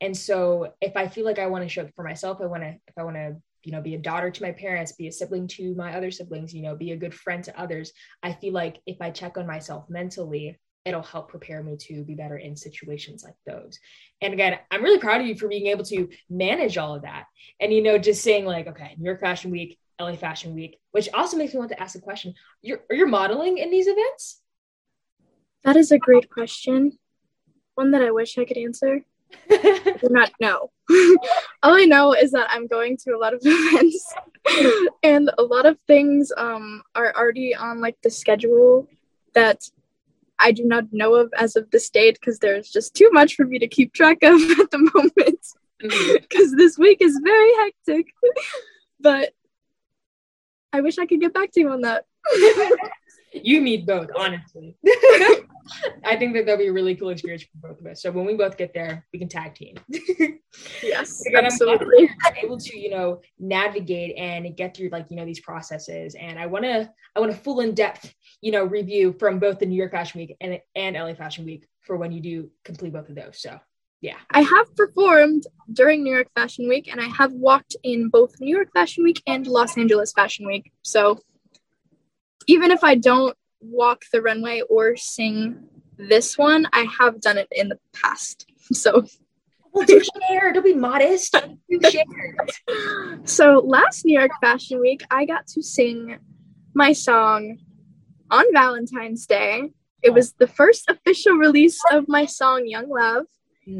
And 0.00 0.16
so 0.16 0.74
if 0.80 0.96
I 0.96 1.08
feel 1.08 1.24
like 1.24 1.38
I 1.38 1.46
want 1.46 1.64
to 1.64 1.68
show 1.68 1.82
up 1.82 1.90
for 1.94 2.04
myself, 2.04 2.38
I 2.42 2.46
want 2.46 2.62
to, 2.62 2.76
if 2.86 2.98
I 2.98 3.04
want 3.04 3.16
to 3.16 3.36
you 3.66 3.72
know 3.72 3.82
be 3.82 3.96
a 3.96 3.98
daughter 3.98 4.30
to 4.30 4.42
my 4.42 4.52
parents 4.52 4.92
be 4.92 5.08
a 5.08 5.12
sibling 5.12 5.48
to 5.48 5.74
my 5.74 5.96
other 5.96 6.12
siblings 6.12 6.54
you 6.54 6.62
know 6.62 6.76
be 6.76 6.92
a 6.92 6.96
good 6.96 7.12
friend 7.12 7.42
to 7.42 7.60
others 7.60 7.92
i 8.22 8.32
feel 8.32 8.52
like 8.52 8.78
if 8.86 8.96
i 9.00 9.10
check 9.10 9.36
on 9.36 9.44
myself 9.44 9.84
mentally 9.90 10.56
it'll 10.86 11.02
help 11.02 11.28
prepare 11.28 11.62
me 11.62 11.76
to 11.76 12.04
be 12.04 12.14
better 12.14 12.38
in 12.38 12.56
situations 12.56 13.24
like 13.24 13.34
those. 13.46 13.78
And 14.20 14.32
again 14.32 14.58
i'm 14.70 14.82
really 14.82 14.98
proud 14.98 15.20
of 15.20 15.26
you 15.26 15.36
for 15.36 15.48
being 15.48 15.66
able 15.66 15.84
to 15.84 16.08
manage 16.30 16.78
all 16.78 16.94
of 16.94 17.02
that. 17.02 17.26
And 17.60 17.72
you 17.72 17.82
know 17.82 17.98
just 17.98 18.22
saying 18.22 18.44
like 18.44 18.66
okay 18.68 18.94
new 18.98 19.04
york 19.04 19.20
fashion 19.20 19.50
week 19.50 19.78
la 20.00 20.14
fashion 20.14 20.54
week 20.54 20.78
which 20.92 21.08
also 21.14 21.36
makes 21.36 21.52
me 21.52 21.58
want 21.58 21.70
to 21.70 21.82
ask 21.82 21.96
a 21.96 22.00
question. 22.00 22.34
You're 22.62 22.80
are 22.88 22.96
you 22.96 23.06
modeling 23.06 23.58
in 23.58 23.70
these 23.70 23.88
events? 23.88 24.40
That 25.64 25.76
is 25.76 25.90
a 25.90 25.98
great 25.98 26.30
question. 26.30 26.98
One 27.74 27.90
that 27.90 28.02
i 28.02 28.10
wish 28.10 28.38
i 28.38 28.44
could 28.44 28.58
answer. 28.58 29.04
Do 29.50 30.08
not 30.10 30.30
know. 30.40 30.70
All 31.62 31.74
I 31.74 31.84
know 31.84 32.14
is 32.14 32.30
that 32.32 32.48
I'm 32.50 32.66
going 32.66 32.96
to 32.98 33.10
a 33.10 33.18
lot 33.18 33.34
of 33.34 33.40
events 33.44 34.14
and 35.02 35.30
a 35.36 35.42
lot 35.42 35.66
of 35.66 35.78
things 35.86 36.32
um, 36.36 36.82
are 36.94 37.12
already 37.16 37.54
on 37.54 37.80
like 37.80 37.96
the 38.02 38.10
schedule 38.10 38.86
that 39.34 39.68
I 40.38 40.52
do 40.52 40.64
not 40.64 40.92
know 40.92 41.14
of 41.14 41.32
as 41.38 41.56
of 41.56 41.70
this 41.70 41.88
date 41.90 42.18
because 42.20 42.38
there's 42.38 42.70
just 42.70 42.94
too 42.94 43.10
much 43.12 43.34
for 43.34 43.44
me 43.44 43.58
to 43.58 43.68
keep 43.68 43.92
track 43.92 44.18
of 44.22 44.40
at 44.60 44.70
the 44.70 44.90
moment 44.94 45.46
because 45.78 46.50
mm-hmm. 46.50 46.56
this 46.56 46.78
week 46.78 46.98
is 47.00 47.20
very 47.22 47.52
hectic. 47.58 48.06
but 49.00 49.32
I 50.72 50.80
wish 50.80 50.98
I 50.98 51.06
could 51.06 51.20
get 51.20 51.34
back 51.34 51.52
to 51.52 51.60
you 51.60 51.70
on 51.70 51.82
that. 51.82 52.04
you 53.32 53.60
need 53.60 53.86
both, 53.86 54.08
honestly. 54.16 54.76
I 56.04 56.16
think 56.16 56.34
that 56.34 56.46
that'll 56.46 56.58
be 56.58 56.68
a 56.68 56.72
really 56.72 56.94
cool 56.94 57.10
experience 57.10 57.44
for 57.44 57.68
both 57.68 57.80
of 57.80 57.86
us. 57.86 58.02
So 58.02 58.10
when 58.10 58.24
we 58.24 58.34
both 58.34 58.56
get 58.56 58.72
there, 58.74 59.06
we 59.12 59.18
can 59.18 59.28
tag 59.28 59.54
team. 59.54 59.76
yes, 60.82 61.22
absolutely. 61.34 62.10
I'm 62.24 62.36
able 62.42 62.58
to, 62.58 62.78
you 62.78 62.90
know, 62.90 63.20
navigate 63.38 64.16
and 64.16 64.56
get 64.56 64.76
through 64.76 64.90
like 64.90 65.06
you 65.10 65.16
know 65.16 65.24
these 65.24 65.40
processes. 65.40 66.14
And 66.14 66.38
I 66.38 66.46
want 66.46 66.64
to, 66.64 66.90
I 67.14 67.20
want 67.20 67.32
a 67.32 67.36
full 67.36 67.60
in 67.60 67.74
depth, 67.74 68.14
you 68.40 68.52
know, 68.52 68.64
review 68.64 69.14
from 69.18 69.38
both 69.38 69.58
the 69.58 69.66
New 69.66 69.76
York 69.76 69.92
Fashion 69.92 70.20
Week 70.20 70.36
and 70.40 70.60
and 70.74 70.96
LA 70.96 71.14
Fashion 71.14 71.44
Week 71.44 71.66
for 71.82 71.96
when 71.96 72.12
you 72.12 72.20
do 72.20 72.50
complete 72.64 72.92
both 72.92 73.08
of 73.08 73.14
those. 73.14 73.40
So 73.40 73.58
yeah, 74.00 74.16
I 74.30 74.42
have 74.42 74.76
performed 74.76 75.44
during 75.72 76.02
New 76.02 76.12
York 76.12 76.28
Fashion 76.34 76.68
Week, 76.68 76.88
and 76.90 77.00
I 77.00 77.08
have 77.08 77.32
walked 77.32 77.76
in 77.82 78.08
both 78.08 78.40
New 78.40 78.54
York 78.54 78.68
Fashion 78.72 79.04
Week 79.04 79.22
and 79.26 79.46
Los 79.46 79.76
Angeles 79.78 80.12
Fashion 80.12 80.46
Week. 80.46 80.70
So 80.82 81.18
even 82.46 82.70
if 82.70 82.84
I 82.84 82.94
don't 82.94 83.36
walk 83.60 84.02
the 84.12 84.22
runway 84.22 84.62
or 84.68 84.96
sing 84.96 85.68
this 85.96 86.36
one, 86.36 86.66
I 86.72 86.86
have 87.00 87.20
done 87.20 87.38
it 87.38 87.48
in 87.50 87.68
the 87.68 87.78
past. 87.92 88.46
So 88.72 89.04
well, 89.72 89.86
do 89.86 90.02
share. 90.28 90.52
Don't 90.52 90.64
be 90.64 90.74
modest. 90.74 91.36
share. 91.88 92.04
so 93.22 93.62
last 93.64 94.04
New 94.04 94.18
York 94.18 94.32
Fashion 94.40 94.80
Week, 94.80 95.04
I 95.08 95.24
got 95.24 95.46
to 95.48 95.62
sing 95.62 96.18
my 96.74 96.92
song 96.92 97.58
on 98.30 98.44
Valentine's 98.52 99.26
Day. 99.26 99.70
It 100.02 100.12
was 100.12 100.32
the 100.34 100.46
first 100.46 100.88
official 100.88 101.34
release 101.34 101.80
of 101.90 102.08
my 102.08 102.26
song 102.26 102.66
Young 102.66 102.88
Love. 102.88 103.26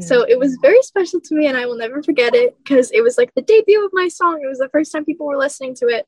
So 0.01 0.23
it 0.23 0.37
was 0.37 0.57
very 0.61 0.81
special 0.81 1.21
to 1.21 1.35
me 1.35 1.47
and 1.47 1.55
I 1.55 1.65
will 1.65 1.77
never 1.77 2.03
forget 2.03 2.35
it 2.35 2.57
because 2.57 2.91
it 2.91 3.01
was 3.01 3.17
like 3.17 3.33
the 3.35 3.41
debut 3.41 3.85
of 3.85 3.91
my 3.93 4.09
song. 4.09 4.41
It 4.43 4.47
was 4.47 4.57
the 4.57 4.67
first 4.67 4.91
time 4.91 5.05
people 5.05 5.25
were 5.25 5.37
listening 5.37 5.75
to 5.75 5.87
it. 5.87 6.05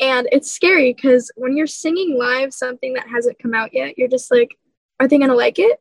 And 0.00 0.28
it's 0.32 0.50
scary 0.50 0.92
because 0.92 1.30
when 1.36 1.56
you're 1.56 1.68
singing 1.68 2.18
live 2.18 2.52
something 2.52 2.94
that 2.94 3.06
hasn't 3.08 3.38
come 3.38 3.54
out 3.54 3.72
yet, 3.74 3.96
you're 3.96 4.08
just 4.08 4.32
like, 4.32 4.48
are 4.98 5.06
they 5.06 5.18
going 5.18 5.30
to 5.30 5.36
like 5.36 5.60
it? 5.60 5.80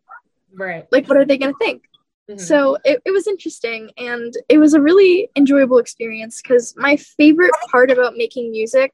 Right. 0.53 0.85
Like, 0.91 1.07
what 1.07 1.17
are 1.17 1.25
they 1.25 1.39
going 1.39 1.53
to 1.53 1.57
think? 1.57 1.83
Mm-hmm. 2.29 2.39
So 2.39 2.77
it, 2.83 3.01
it 3.05 3.11
was 3.11 3.25
interesting 3.25 3.89
and 3.97 4.31
it 4.47 4.59
was 4.59 4.75
a 4.75 4.81
really 4.81 5.29
enjoyable 5.35 5.79
experience 5.79 6.41
because 6.41 6.75
my 6.77 6.95
favorite 6.95 7.53
part 7.71 7.89
about 7.89 8.15
making 8.15 8.51
music, 8.51 8.91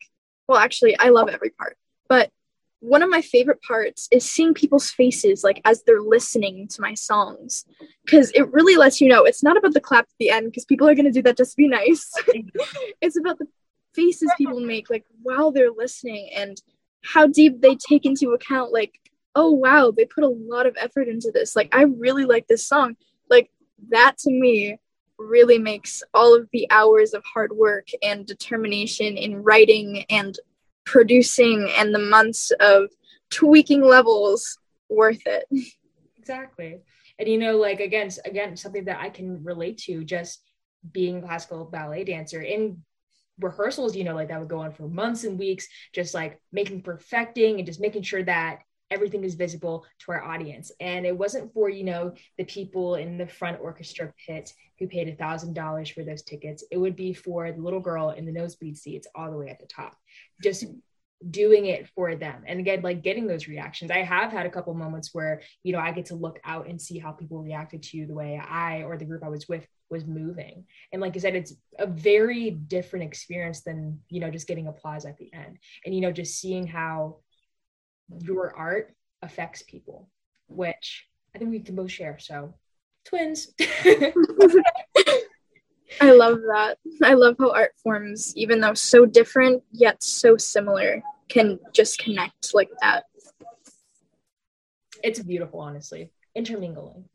well, 0.47 0.59
actually, 0.59 0.97
I 0.97 1.09
love 1.09 1.27
every 1.27 1.49
part, 1.49 1.77
but 2.07 2.31
one 2.79 3.01
of 3.01 3.09
my 3.09 3.21
favorite 3.21 3.61
parts 3.61 4.07
is 4.11 4.29
seeing 4.29 4.53
people's 4.53 4.89
faces 4.89 5.43
like 5.43 5.61
as 5.65 5.83
they're 5.83 6.01
listening 6.01 6.67
to 6.67 6.81
my 6.81 6.93
songs 6.93 7.65
because 8.05 8.31
it 8.31 8.51
really 8.51 8.75
lets 8.75 9.01
you 9.01 9.09
know 9.09 9.23
it's 9.23 9.43
not 9.43 9.57
about 9.57 9.73
the 9.73 9.81
clap 9.81 10.03
at 10.03 10.15
the 10.19 10.29
end 10.29 10.45
because 10.45 10.65
people 10.65 10.87
are 10.87 10.95
going 10.95 11.05
to 11.05 11.11
do 11.11 11.23
that 11.23 11.37
just 11.37 11.51
to 11.51 11.57
be 11.57 11.67
nice. 11.67 12.11
It's 13.01 13.17
about 13.17 13.39
the 13.39 13.47
faces 13.93 14.31
people 14.37 14.59
make 14.59 14.89
like 14.89 15.05
while 15.23 15.51
they're 15.51 15.71
listening 15.71 16.29
and 16.35 16.61
how 17.03 17.27
deep 17.27 17.61
they 17.61 17.75
take 17.75 18.05
into 18.05 18.31
account 18.31 18.71
like 18.71 18.99
oh 19.35 19.51
wow 19.51 19.91
they 19.91 20.05
put 20.05 20.23
a 20.23 20.27
lot 20.27 20.67
of 20.67 20.75
effort 20.79 21.07
into 21.07 21.31
this. 21.31 21.55
Like 21.55 21.73
i 21.75 21.83
really 21.83 22.25
like 22.25 22.47
this 22.47 22.67
song. 22.67 22.95
Like 23.29 23.49
that 23.89 24.17
to 24.19 24.31
me 24.31 24.77
really 25.17 25.57
makes 25.57 26.03
all 26.13 26.35
of 26.35 26.47
the 26.53 26.67
hours 26.69 27.15
of 27.15 27.23
hard 27.25 27.51
work 27.51 27.87
and 28.03 28.25
determination 28.25 29.17
in 29.17 29.41
writing 29.41 30.05
and 30.09 30.37
producing 30.87 31.69
and 31.77 31.93
the 31.93 31.99
months 31.99 32.51
of 32.59 32.89
tweaking 33.29 33.83
levels 33.83 34.57
worth 34.89 35.21
it. 35.25 35.45
Exactly. 36.17 36.81
And 37.19 37.27
you 37.27 37.37
know 37.37 37.57
like 37.57 37.79
again 37.79 38.09
again 38.25 38.55
something 38.55 38.85
that 38.85 38.99
i 38.99 39.09
can 39.09 39.43
relate 39.43 39.79
to 39.79 40.03
just 40.03 40.43
being 40.91 41.17
a 41.17 41.21
classical 41.21 41.65
ballet 41.65 42.03
dancer 42.03 42.41
in 42.41 42.83
rehearsals, 43.39 43.95
you 43.95 44.03
know, 44.03 44.15
like 44.15 44.29
that 44.29 44.39
would 44.39 44.49
go 44.49 44.59
on 44.59 44.71
for 44.71 44.87
months 44.87 45.23
and 45.23 45.37
weeks, 45.37 45.67
just 45.93 46.13
like 46.13 46.39
making 46.51 46.81
perfecting 46.81 47.57
and 47.57 47.65
just 47.65 47.81
making 47.81 48.01
sure 48.01 48.23
that 48.23 48.59
everything 48.91 49.23
is 49.23 49.35
visible 49.35 49.85
to 49.99 50.11
our 50.11 50.23
audience. 50.23 50.71
And 50.79 51.05
it 51.05 51.17
wasn't 51.17 51.53
for, 51.53 51.69
you 51.69 51.83
know, 51.83 52.13
the 52.37 52.45
people 52.45 52.95
in 52.95 53.17
the 53.17 53.27
front 53.27 53.59
orchestra 53.61 54.13
pit 54.25 54.53
who 54.79 54.87
paid 54.87 55.07
a 55.09 55.15
thousand 55.15 55.53
dollars 55.53 55.89
for 55.89 56.03
those 56.03 56.23
tickets. 56.23 56.63
It 56.71 56.77
would 56.77 56.95
be 56.95 57.13
for 57.13 57.51
the 57.51 57.61
little 57.61 57.79
girl 57.79 58.11
in 58.11 58.25
the 58.25 58.31
nosebleed 58.31 58.77
seats 58.77 59.07
all 59.15 59.31
the 59.31 59.37
way 59.37 59.49
at 59.49 59.59
the 59.59 59.65
top. 59.65 59.95
Just 60.41 60.65
doing 61.31 61.65
it 61.65 61.89
for 61.95 62.15
them 62.15 62.43
and 62.45 62.59
again 62.59 62.79
like 62.83 63.01
getting 63.01 63.25
those 63.25 63.47
reactions 63.47 63.89
i 63.89 64.03
have 64.03 64.31
had 64.31 64.45
a 64.45 64.49
couple 64.51 64.71
moments 64.75 65.15
where 65.15 65.41
you 65.63 65.73
know 65.73 65.79
i 65.79 65.91
get 65.91 66.05
to 66.05 66.13
look 66.15 66.39
out 66.45 66.67
and 66.67 66.79
see 66.79 66.99
how 66.99 67.11
people 67.11 67.41
reacted 67.41 67.81
to 67.81 68.05
the 68.05 68.13
way 68.13 68.39
i 68.47 68.83
or 68.83 68.97
the 68.97 69.05
group 69.05 69.23
i 69.23 69.29
was 69.29 69.47
with 69.49 69.65
was 69.89 70.05
moving 70.05 70.63
and 70.93 71.01
like 71.01 71.15
i 71.15 71.19
said 71.19 71.35
it's 71.35 71.55
a 71.79 71.87
very 71.87 72.51
different 72.51 73.03
experience 73.03 73.61
than 73.61 73.99
you 74.09 74.19
know 74.19 74.29
just 74.29 74.47
getting 74.47 74.67
applause 74.67 75.05
at 75.05 75.17
the 75.17 75.33
end 75.33 75.57
and 75.85 75.95
you 75.95 76.01
know 76.01 76.11
just 76.11 76.39
seeing 76.39 76.67
how 76.67 77.17
your 78.21 78.55
art 78.55 78.93
affects 79.21 79.63
people 79.63 80.09
which 80.47 81.07
i 81.35 81.37
think 81.37 81.51
we 81.51 81.59
can 81.59 81.75
both 81.75 81.91
share 81.91 82.17
so 82.19 82.53
twins 83.05 83.49
I 86.01 86.11
love 86.11 86.39
that. 86.41 86.77
I 87.03 87.13
love 87.13 87.35
how 87.39 87.51
art 87.51 87.71
forms, 87.81 88.35
even 88.35 88.59
though 88.59 88.73
so 88.73 89.05
different 89.05 89.63
yet 89.71 90.03
so 90.03 90.37
similar, 90.37 91.01
can 91.29 91.59
just 91.73 91.99
connect 91.99 92.53
like 92.53 92.69
that. 92.81 93.05
It's 95.03 95.19
beautiful, 95.19 95.59
honestly. 95.59 96.11
Intermingling. 96.35 97.05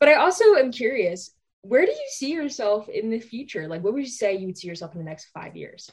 but 0.00 0.08
I 0.08 0.14
also 0.14 0.54
am 0.54 0.72
curious, 0.72 1.30
where 1.62 1.84
do 1.84 1.92
you 1.92 2.08
see 2.08 2.32
yourself 2.32 2.88
in 2.88 3.10
the 3.10 3.20
future? 3.20 3.68
Like, 3.68 3.82
what 3.82 3.94
would 3.94 4.02
you 4.02 4.08
say 4.08 4.36
you 4.36 4.46
would 4.46 4.58
see 4.58 4.68
yourself 4.68 4.92
in 4.92 4.98
the 4.98 5.04
next 5.04 5.26
five 5.26 5.56
years? 5.56 5.90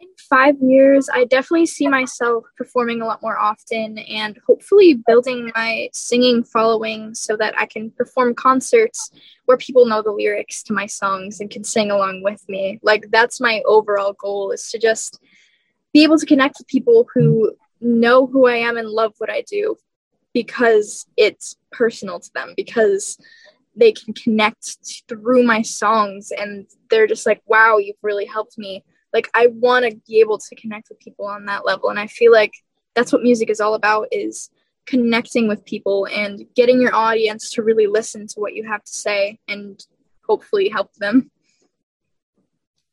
In 0.00 0.08
five 0.18 0.56
years, 0.62 1.08
I 1.12 1.24
definitely 1.24 1.66
see 1.66 1.86
myself 1.86 2.44
performing 2.56 3.02
a 3.02 3.06
lot 3.06 3.22
more 3.22 3.38
often 3.38 3.98
and 3.98 4.38
hopefully 4.46 4.94
building 5.06 5.52
my 5.54 5.90
singing 5.92 6.42
following 6.42 7.14
so 7.14 7.36
that 7.36 7.54
I 7.58 7.66
can 7.66 7.90
perform 7.90 8.34
concerts 8.34 9.10
where 9.44 9.58
people 9.58 9.86
know 9.86 10.02
the 10.02 10.12
lyrics 10.12 10.62
to 10.64 10.72
my 10.72 10.86
songs 10.86 11.40
and 11.40 11.50
can 11.50 11.64
sing 11.64 11.90
along 11.90 12.22
with 12.22 12.48
me. 12.48 12.80
Like, 12.82 13.10
that's 13.10 13.40
my 13.40 13.62
overall 13.66 14.14
goal 14.14 14.52
is 14.52 14.70
to 14.70 14.78
just 14.78 15.20
be 15.92 16.02
able 16.02 16.18
to 16.18 16.26
connect 16.26 16.56
with 16.58 16.68
people 16.68 17.06
who 17.14 17.54
know 17.80 18.26
who 18.26 18.46
I 18.46 18.56
am 18.56 18.78
and 18.78 18.88
love 18.88 19.12
what 19.18 19.30
I 19.30 19.42
do 19.42 19.76
because 20.32 21.06
it's 21.16 21.56
personal 21.72 22.20
to 22.20 22.30
them, 22.34 22.54
because 22.56 23.18
they 23.76 23.92
can 23.92 24.14
connect 24.14 24.78
through 25.08 25.42
my 25.42 25.62
songs 25.62 26.32
and 26.36 26.66
they're 26.88 27.06
just 27.06 27.26
like, 27.26 27.42
wow, 27.46 27.76
you've 27.78 27.96
really 28.02 28.26
helped 28.26 28.56
me 28.56 28.84
like 29.12 29.28
i 29.34 29.46
want 29.48 29.84
to 29.84 29.96
be 30.06 30.20
able 30.20 30.38
to 30.38 30.54
connect 30.56 30.88
with 30.88 30.98
people 31.00 31.26
on 31.26 31.46
that 31.46 31.64
level 31.64 31.90
and 31.90 31.98
i 31.98 32.06
feel 32.06 32.32
like 32.32 32.52
that's 32.94 33.12
what 33.12 33.22
music 33.22 33.50
is 33.50 33.60
all 33.60 33.74
about 33.74 34.08
is 34.10 34.50
connecting 34.86 35.46
with 35.46 35.64
people 35.64 36.06
and 36.06 36.44
getting 36.56 36.80
your 36.80 36.94
audience 36.94 37.50
to 37.50 37.62
really 37.62 37.86
listen 37.86 38.26
to 38.26 38.40
what 38.40 38.54
you 38.54 38.66
have 38.66 38.82
to 38.82 38.92
say 38.92 39.38
and 39.46 39.86
hopefully 40.26 40.68
help 40.68 40.92
them. 40.94 41.30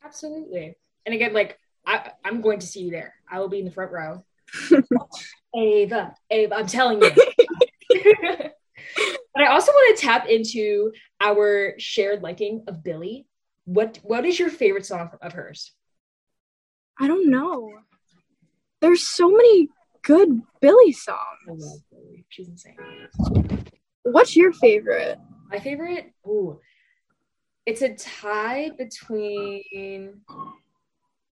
Absolutely. 0.03 0.75
And 1.05 1.15
again 1.15 1.33
like 1.33 1.57
I, 1.85 2.11
i'm 2.23 2.41
going 2.41 2.59
to 2.59 2.67
see 2.67 2.81
you 2.81 2.91
there. 2.91 3.15
I 3.29 3.39
will 3.39 3.49
be 3.49 3.59
in 3.59 3.65
the 3.65 3.71
front 3.71 3.91
row. 3.91 4.23
Ava 5.55 6.15
ava 6.29 6.55
i'm 6.55 6.67
telling 6.67 7.01
you. 7.01 7.11
But 9.33 9.43
i 9.43 9.51
also 9.51 9.71
want 9.71 9.97
to 9.97 10.03
tap 10.03 10.27
into 10.27 10.91
our 11.21 11.75
shared 11.77 12.23
liking 12.23 12.63
of 12.67 12.83
Billie 12.83 13.27
what 13.65 13.99
what 14.01 14.25
is 14.25 14.39
your 14.39 14.49
favorite 14.49 14.85
song 14.85 15.11
of 15.21 15.33
hers 15.33 15.73
I 16.99 17.07
don't 17.07 17.29
know. 17.29 17.71
There's 18.81 19.07
so 19.07 19.29
many 19.29 19.69
good 20.03 20.41
Billie 20.61 20.91
songs. 20.91 21.19
I 21.47 21.51
love 21.51 21.79
Billie. 21.91 22.25
She's 22.29 22.47
insane. 22.47 22.75
What's 24.03 24.35
your 24.35 24.53
favorite? 24.53 25.17
My 25.49 25.59
favorite? 25.59 26.13
Ooh. 26.27 26.59
it's 27.65 27.81
a 27.81 27.93
tie 27.95 28.71
between 28.77 30.21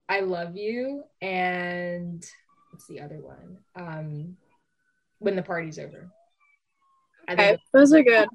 I 0.08 0.20
love 0.22 0.56
you 0.56 1.04
and 1.22 2.24
what's 2.72 2.88
the 2.88 3.02
other 3.02 3.20
one? 3.20 3.58
Um 3.76 4.38
when 5.20 5.36
the 5.36 5.44
party's 5.44 5.80
over. 5.80 6.10
Okay, 7.30 7.58
those 7.74 7.94
are 7.94 8.04
good. 8.04 8.28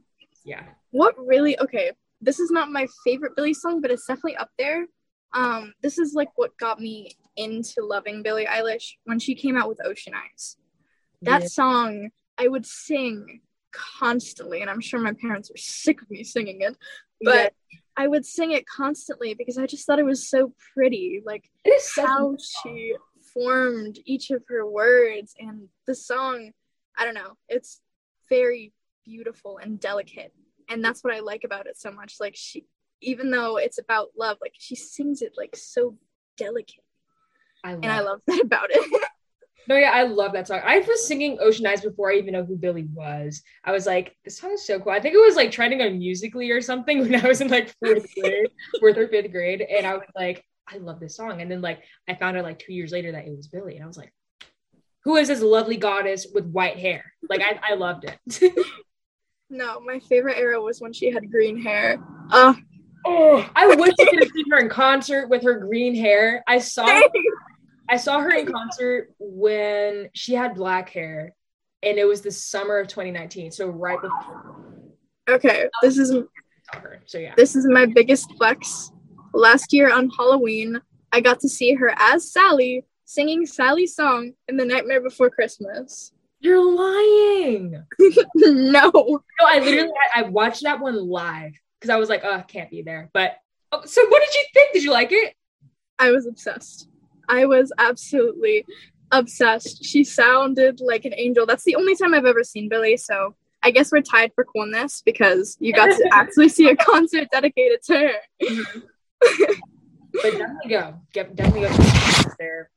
Yeah. 0.45 0.65
What 0.91 1.15
really 1.19 1.59
okay, 1.61 1.93
this 2.21 2.39
is 2.41 2.51
not 2.51 2.71
my 2.71 2.87
favorite 3.05 3.35
Billie 3.37 3.55
song, 3.55 3.81
but 3.81 3.91
it's 3.91 4.07
definitely 4.07 4.37
up 4.37 4.51
there. 4.59 4.87
Um, 5.35 5.75
this 5.83 5.99
is 5.99 6.15
like 6.15 6.31
what 6.37 6.57
got 6.57 6.81
me 6.81 7.17
into 7.37 7.85
loving 7.85 8.23
Billie 8.23 8.47
Eilish 8.47 8.93
when 9.05 9.19
she 9.19 9.35
came 9.35 9.57
out 9.57 9.69
with 9.69 9.85
Ocean 9.85 10.15
Eyes. 10.15 10.57
That 11.23 11.43
yeah. 11.43 11.49
song 11.49 12.11
I 12.39 12.49
would 12.49 12.65
sing 12.65 13.41
constantly, 13.73 14.61
and 14.61 14.71
I'm 14.71 14.81
sure 14.81 15.01
my 15.01 15.13
parents 15.13 15.51
are 15.51 15.57
sick 15.57 16.01
of 16.01 16.11
me 16.11 16.23
singing 16.23 16.61
it, 16.61 16.77
but 17.21 17.53
yeah. 17.73 17.79
I 17.97 18.07
would 18.07 18.25
sing 18.25 18.53
it 18.53 18.67
constantly 18.67 19.35
because 19.35 19.59
I 19.59 19.67
just 19.67 19.87
thought 19.87 19.99
it 19.99 20.05
was 20.05 20.29
so 20.29 20.53
pretty. 20.75 21.23
Like 21.25 21.51
how 21.97 22.37
she 22.39 22.95
formed 23.33 23.99
each 24.05 24.31
of 24.31 24.45
her 24.49 24.69
words 24.69 25.35
and 25.39 25.69
the 25.87 25.95
song, 25.95 26.53
I 26.97 27.05
don't 27.05 27.15
know, 27.15 27.37
it's 27.49 27.81
very 28.29 28.73
beautiful 29.05 29.59
and 29.59 29.81
delicate. 29.81 30.33
And 30.69 30.85
that's 30.85 31.05
what 31.05 31.15
I 31.15 31.21
like 31.21 31.45
about 31.45 31.67
it 31.67 31.77
so 31.77 31.91
much. 31.91 32.17
Like 32.21 32.35
she 32.37 32.67
even 33.05 33.31
though 33.31 33.57
it's 33.57 33.79
about 33.79 34.09
love, 34.19 34.39
like 34.41 34.55
she 34.59 34.75
sings 34.75 35.23
it 35.23 35.35
like 35.37 35.57
so 35.57 35.97
delicate. 36.37 36.85
I 37.63 37.73
and 37.73 37.87
I 37.87 38.01
love 38.01 38.21
that 38.27 38.41
about 38.41 38.71
it. 38.71 39.03
No, 39.67 39.77
yeah, 39.77 39.93
I 39.93 40.03
love 40.03 40.33
that 40.33 40.47
song. 40.47 40.61
I 40.63 40.79
was 40.81 41.07
singing 41.07 41.39
Ocean 41.41 41.67
Eyes 41.67 41.81
before 41.81 42.11
I 42.11 42.17
even 42.17 42.35
know 42.35 42.45
who 42.45 42.57
Billie 42.57 42.89
was. 42.93 43.43
I 43.65 43.73
was 43.73 43.87
like, 43.87 44.15
this 44.25 44.39
song 44.39 44.53
is 44.53 44.67
so 44.67 44.79
cool. 44.79 44.93
I 44.93 45.01
think 45.01 45.15
it 45.15 45.19
was 45.19 45.37
like 45.37 45.51
trending 45.51 45.81
on 45.81 45.99
Musical.ly 45.99 46.49
or 46.49 46.61
something 46.61 47.01
when 47.01 47.15
I 47.15 47.27
was 47.27 47.41
in 47.41 47.49
like 47.49 47.75
fourth 47.79 48.07
grade, 48.21 48.51
fourth 48.79 48.99
or 48.99 49.09
fifth 49.09 49.33
grade. 49.33 49.63
And 49.63 49.87
I 49.87 49.95
was 49.95 50.07
like, 50.15 50.45
I 50.71 50.77
love 50.79 51.01
this 51.01 51.17
song. 51.17 51.41
And 51.41 51.51
then 51.51 51.63
like 51.63 51.83
I 52.09 52.15
found 52.15 52.37
out 52.37 52.45
like 52.45 52.59
two 52.59 52.75
years 52.75 52.93
later 52.93 53.13
that 53.13 53.27
it 53.27 53.37
was 53.37 53.49
Billie. 53.49 53.77
And 53.77 53.85
I 53.85 53.87
was 53.87 53.97
like, 53.97 54.13
who 55.05 55.17
is 55.17 55.29
this 55.29 55.41
lovely 55.41 55.77
goddess 55.77 56.27
with 56.33 56.47
white 56.47 56.79
hair? 56.79 57.13
Like 57.29 57.41
I, 57.41 57.59
I 57.73 57.75
loved 57.75 58.05
it. 58.05 58.53
no, 59.51 59.81
my 59.81 59.99
favorite 59.99 60.39
era 60.39 60.61
was 60.61 60.81
when 60.81 60.93
she 60.93 61.11
had 61.11 61.31
green 61.31 61.63
hair. 61.63 61.99
Uh 62.31 62.55
Oh, 63.05 63.49
I 63.55 63.75
wish 63.75 63.95
I 64.01 64.05
could 64.07 64.23
have 64.23 64.33
seen 64.35 64.51
her 64.51 64.59
in 64.59 64.69
concert 64.69 65.29
with 65.29 65.43
her 65.43 65.59
green 65.59 65.95
hair. 65.95 66.43
I 66.47 66.59
saw 66.59 67.03
I 67.89 67.97
saw 67.97 68.21
her 68.21 68.31
in 68.31 68.51
concert 68.51 69.15
when 69.19 70.09
she 70.15 70.35
had 70.35 70.55
black 70.55 70.89
hair, 70.89 71.35
and 71.83 71.99
it 71.99 72.07
was 72.07 72.23
the 72.23 72.31
summer 72.31 72.79
of 72.79 72.89
2019. 72.89 73.51
So 73.51 73.69
right 73.69 74.01
before. 74.01 74.63
Okay, 75.29 75.69
this 75.83 75.99
is 75.99 76.13
her. 76.73 77.01
So 77.07 77.19
yeah, 77.19 77.35
this 77.37 77.57
is 77.57 77.67
my 77.67 77.87
biggest 77.87 78.33
flex. 78.37 78.91
Last 79.35 79.73
year 79.73 79.93
on 79.93 80.09
Halloween, 80.11 80.81
I 81.13 81.21
got 81.21 81.41
to 81.41 81.49
see 81.49 81.75
her 81.75 81.95
as 81.99 82.33
Sally 82.33 82.85
singing 83.05 83.47
Sally's 83.47 83.95
song 83.95 84.33
in 84.49 84.57
The 84.57 84.65
Nightmare 84.65 85.03
Before 85.03 85.29
Christmas. 85.29 86.13
You're 86.41 86.63
lying. 86.63 87.85
no. 88.35 88.91
No, 88.95 89.21
I 89.47 89.61
literally 89.61 89.93
I, 90.15 90.21
I 90.21 90.23
watched 90.29 90.63
that 90.63 90.81
one 90.81 91.09
live 91.09 91.53
because 91.85 91.95
I 91.95 91.99
was 91.99 92.09
like, 92.09 92.25
oh, 92.25 92.43
can't 92.49 92.71
be 92.71 92.81
there. 92.81 93.11
But 93.13 93.37
oh, 93.71 93.83
so 93.85 94.09
what 94.09 94.23
did 94.25 94.35
you 94.35 94.45
think? 94.55 94.73
Did 94.73 94.85
you 94.85 94.91
like 94.91 95.13
it? 95.13 95.35
I 95.99 96.11
was 96.13 96.27
obsessed. 96.27 96.89
I 97.29 97.45
was 97.45 97.73
absolutely 97.77 98.65
obsessed. 99.13 99.85
She 99.85 100.03
sounded 100.03 100.81
like 100.81 101.05
an 101.05 101.13
angel. 101.15 101.45
That's 101.45 101.65
the 101.65 101.77
only 101.77 101.95
time 101.95 102.15
I've 102.15 102.25
ever 102.25 102.43
seen 102.43 102.71
Billie, 102.71 102.97
So 102.97 103.35
I 103.63 103.71
guess 103.71 103.93
we're 103.93 104.01
tied 104.01 104.33
for 104.35 104.45
coolness 104.45 105.03
because 105.05 105.59
you 105.61 105.75
got 105.75 105.95
to 105.95 106.09
actually 106.13 106.49
see 106.49 106.71
a 106.71 106.77
concert 106.77 107.29
dedicated 107.31 107.83
to 107.83 107.99
her. 107.99 108.13
Mm-hmm. 108.43 108.81
but 110.15 110.23
definitely 110.23 110.71
go. 110.71 110.95
Get, 111.13 111.37
definitely 111.37 111.69
go. 111.69 112.33
They're 112.39 112.71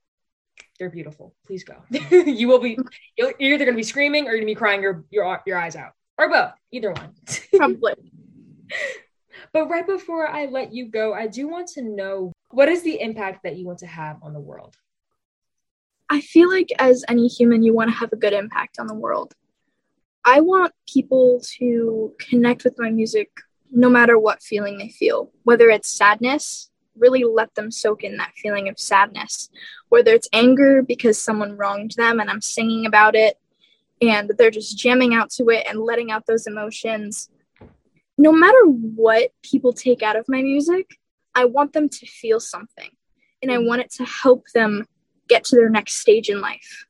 they're 0.79 0.89
beautiful. 0.89 1.33
Please 1.45 1.63
go. 1.63 1.75
you 2.11 2.49
will 2.49 2.59
be. 2.59 2.77
You're 3.17 3.33
either 3.39 3.63
going 3.63 3.71
to 3.71 3.77
be 3.77 3.83
screaming 3.83 4.25
or 4.25 4.31
you're 4.31 4.39
going 4.39 4.47
to 4.47 4.51
be 4.51 4.55
crying 4.55 4.81
your 4.81 5.05
your 5.09 5.41
your 5.45 5.57
eyes 5.57 5.77
out, 5.77 5.93
or 6.17 6.29
both. 6.29 6.51
Either 6.71 6.91
one. 6.91 7.13
Probably. 7.55 7.93
But 9.53 9.69
right 9.69 9.85
before 9.85 10.27
I 10.27 10.45
let 10.45 10.73
you 10.73 10.87
go, 10.87 11.13
I 11.13 11.27
do 11.27 11.47
want 11.47 11.67
to 11.69 11.81
know 11.81 12.31
what 12.51 12.69
is 12.69 12.83
the 12.83 12.99
impact 12.99 13.43
that 13.43 13.57
you 13.57 13.65
want 13.65 13.79
to 13.79 13.87
have 13.87 14.17
on 14.21 14.33
the 14.33 14.39
world? 14.39 14.75
I 16.09 16.21
feel 16.21 16.49
like 16.49 16.71
as 16.79 17.03
any 17.09 17.27
human, 17.27 17.63
you 17.63 17.73
want 17.73 17.89
to 17.89 17.97
have 17.97 18.13
a 18.13 18.17
good 18.17 18.33
impact 18.33 18.79
on 18.79 18.87
the 18.87 18.93
world. 18.93 19.33
I 20.23 20.41
want 20.41 20.73
people 20.87 21.41
to 21.57 22.13
connect 22.19 22.63
with 22.63 22.75
my 22.77 22.89
music 22.89 23.29
no 23.71 23.89
matter 23.89 24.17
what 24.17 24.41
feeling 24.41 24.77
they 24.77 24.89
feel, 24.89 25.31
whether 25.43 25.69
it's 25.69 25.89
sadness, 25.89 26.69
really 26.97 27.23
let 27.23 27.53
them 27.55 27.71
soak 27.71 28.03
in 28.03 28.17
that 28.17 28.33
feeling 28.35 28.69
of 28.69 28.79
sadness, 28.79 29.49
whether 29.89 30.13
it's 30.13 30.29
anger 30.33 30.81
because 30.81 31.21
someone 31.21 31.57
wronged 31.57 31.91
them 31.97 32.19
and 32.19 32.29
I'm 32.29 32.41
singing 32.41 32.85
about 32.85 33.15
it 33.15 33.37
and 34.01 34.31
they're 34.37 34.51
just 34.51 34.77
jamming 34.77 35.13
out 35.13 35.29
to 35.31 35.49
it 35.49 35.65
and 35.69 35.79
letting 35.79 36.11
out 36.11 36.25
those 36.25 36.47
emotions. 36.47 37.29
No 38.17 38.31
matter 38.31 38.63
what 38.65 39.31
people 39.43 39.73
take 39.73 40.01
out 40.01 40.15
of 40.15 40.25
my 40.27 40.41
music, 40.41 40.97
I 41.35 41.45
want 41.45 41.73
them 41.73 41.87
to 41.87 42.05
feel 42.05 42.39
something 42.39 42.89
and 43.41 43.51
I 43.51 43.57
mm. 43.57 43.67
want 43.67 43.81
it 43.81 43.91
to 43.93 44.05
help 44.05 44.45
them 44.53 44.85
get 45.27 45.43
to 45.45 45.55
their 45.55 45.69
next 45.69 45.95
stage 45.95 46.29
in 46.29 46.41
life. 46.41 46.87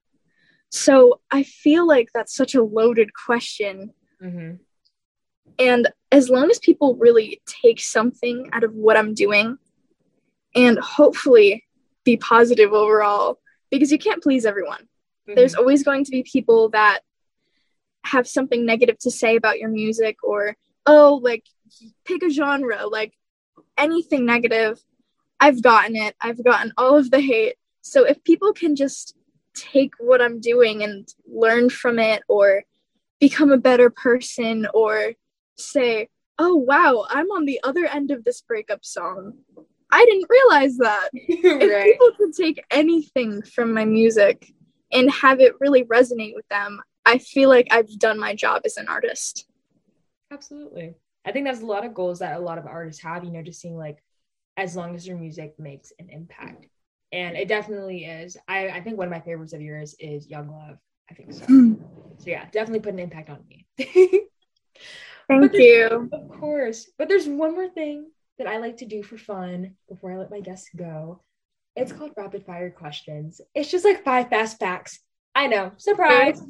So 0.70 1.22
I 1.32 1.44
feel 1.44 1.88
like 1.88 2.10
that's 2.14 2.36
such 2.36 2.56
a 2.56 2.64
loaded 2.64 3.14
question. 3.14 3.92
Mm-hmm. 4.22 4.56
And 5.60 5.88
as 6.12 6.30
long 6.30 6.50
as 6.50 6.60
people 6.60 6.96
really 6.96 7.42
take 7.46 7.82
something 7.82 8.50
out 8.54 8.64
of 8.64 8.74
what 8.74 8.98
I'm 8.98 9.14
doing 9.14 9.58
and 10.56 10.78
hopefully 10.80 11.66
be 12.04 12.18
positive 12.18 12.74
overall, 12.74 13.40
because 13.70 13.92
you 13.92 13.98
can't 13.98 14.24
please 14.24 14.46
everyone. 14.46 14.82
Mm-hmm. 14.82 15.36
There's 15.36 15.56
always 15.56 15.84
going 15.84 16.06
to 16.06 16.12
be 16.12 16.24
people 16.24 16.70
that 16.70 17.00
have 18.06 18.28
something 18.28 18.66
negative 18.66 18.98
to 19.00 19.12
say 19.12 19.36
about 19.36 19.60
your 19.60 19.70
music 19.70 20.18
or, 20.24 20.56
oh, 20.88 21.20
like 21.22 21.44
pick 22.06 22.24
a 22.24 22.30
genre. 22.30 22.88
Like 22.88 23.14
anything 23.78 24.26
negative, 24.26 24.82
I've 25.40 25.62
gotten 25.62 25.96
it. 25.96 26.16
I've 26.20 26.44
gotten 26.44 26.74
all 26.78 26.98
of 26.98 27.12
the 27.12 27.22
hate. 27.22 27.56
So 27.82 28.04
if 28.04 28.24
people 28.24 28.54
can 28.54 28.76
just 28.76 29.16
take 29.54 29.94
what 30.00 30.22
I'm 30.22 30.40
doing 30.40 30.84
and 30.84 31.08
learn 31.28 31.70
from 31.70 32.00
it 32.00 32.24
or 32.28 32.64
become 33.20 33.52
a 33.52 33.58
better 33.58 33.90
person 33.90 34.68
or 34.74 35.14
say, 35.56 36.10
oh, 36.40 36.56
wow, 36.56 37.06
I'm 37.10 37.32
on 37.32 37.46
the 37.46 37.60
other 37.64 37.86
end 37.86 38.12
of 38.12 38.24
this 38.24 38.42
breakup 38.42 38.86
song. 38.86 39.34
I 39.92 40.06
didn't 40.06 40.30
realize 40.30 40.78
that. 40.78 41.10
right. 41.14 41.62
If 41.62 41.86
people 41.86 42.12
can 42.18 42.32
take 42.32 42.64
anything 42.72 43.42
from 43.42 43.74
my 43.74 43.86
music 43.86 44.52
and 44.92 45.10
have 45.12 45.40
it 45.40 45.54
really 45.60 45.84
resonate 45.86 46.36
with 46.36 46.48
them, 46.50 46.80
I 47.06 47.18
feel 47.20 47.50
like 47.50 47.68
I've 47.72 47.98
done 47.98 48.20
my 48.20 48.36
job 48.36 48.64
as 48.66 48.78
an 48.78 48.88
artist. 48.88 49.47
Absolutely. 50.32 50.96
I 51.26 51.32
think 51.32 51.46
that's 51.46 51.62
a 51.62 51.66
lot 51.66 51.86
of 51.86 51.94
goals 51.94 52.20
that 52.20 52.38
a 52.38 52.44
lot 52.44 52.58
of 52.58 52.66
artists 52.66 53.04
have, 53.04 53.24
you 53.24 53.32
know, 53.32 53.42
just 53.42 53.60
seeing 53.60 53.78
like 53.78 54.04
as 54.56 54.76
long 54.76 54.96
as 54.96 55.08
your 55.08 55.18
music 55.18 55.56
makes 55.60 55.92
an 56.00 56.10
impact. 56.10 56.68
And 57.12 57.38
it 57.38 57.48
definitely 57.48 58.06
is. 58.06 58.38
I, 58.48 58.70
I 58.70 58.82
think 58.82 58.98
one 58.98 59.08
of 59.08 59.12
my 59.12 59.22
favorites 59.22 59.54
of 59.54 59.62
yours 59.62 59.96
is 60.00 60.28
Young 60.28 60.50
Love. 60.50 60.78
I 61.10 61.14
think 61.14 61.34
so. 61.34 61.46
Hmm. 61.46 61.74
so 62.18 62.30
yeah, 62.30 62.46
definitely 62.52 62.82
put 62.82 62.94
an 62.94 63.00
impact 63.00 63.30
on 63.30 63.44
me. 63.48 63.66
Thank 65.28 65.54
you. 65.54 66.10
Of 66.12 66.30
course. 66.40 66.90
But 66.98 67.08
there's 67.08 67.28
one 67.28 67.54
more 67.54 67.70
thing 67.70 68.10
that 68.38 68.48
I 68.48 68.58
like 68.58 68.78
to 68.78 68.86
do 68.86 69.04
for 69.04 69.18
fun 69.18 69.76
before 69.90 70.14
I 70.14 70.18
let 70.18 70.32
my 70.32 70.42
guests 70.42 70.70
go. 70.76 71.24
It's 71.76 71.92
called 71.92 72.12
rapid 72.18 72.46
fire 72.46 72.72
questions. 72.72 73.40
It's 73.54 73.70
just 73.70 73.86
like 73.86 74.04
five 74.04 74.30
fast 74.30 74.60
facts. 74.60 75.00
I 75.36 75.48
know. 75.48 75.72
Surprise. 75.78 76.42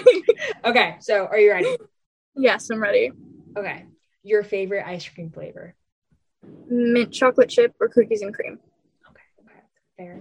okay, 0.64 0.96
so 1.00 1.26
are 1.26 1.38
you 1.38 1.50
ready? 1.50 1.76
Yes, 2.36 2.70
I'm 2.70 2.82
ready. 2.82 3.12
Okay 3.56 3.86
your 4.26 4.42
favorite 4.42 4.84
ice 4.86 5.08
cream 5.08 5.30
flavor? 5.30 5.74
Mint 6.68 7.12
chocolate 7.12 7.48
chip 7.48 7.74
or 7.80 7.88
cookies 7.88 8.22
and 8.22 8.34
cream. 8.34 8.58
Okay, 9.08 9.22
okay, 9.40 9.60
fair. 9.96 10.20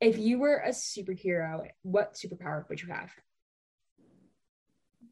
If 0.00 0.18
you 0.18 0.38
were 0.38 0.56
a 0.56 0.70
superhero, 0.70 1.68
what 1.82 2.14
superpower 2.14 2.66
would 2.68 2.80
you 2.80 2.88
have? 2.88 3.12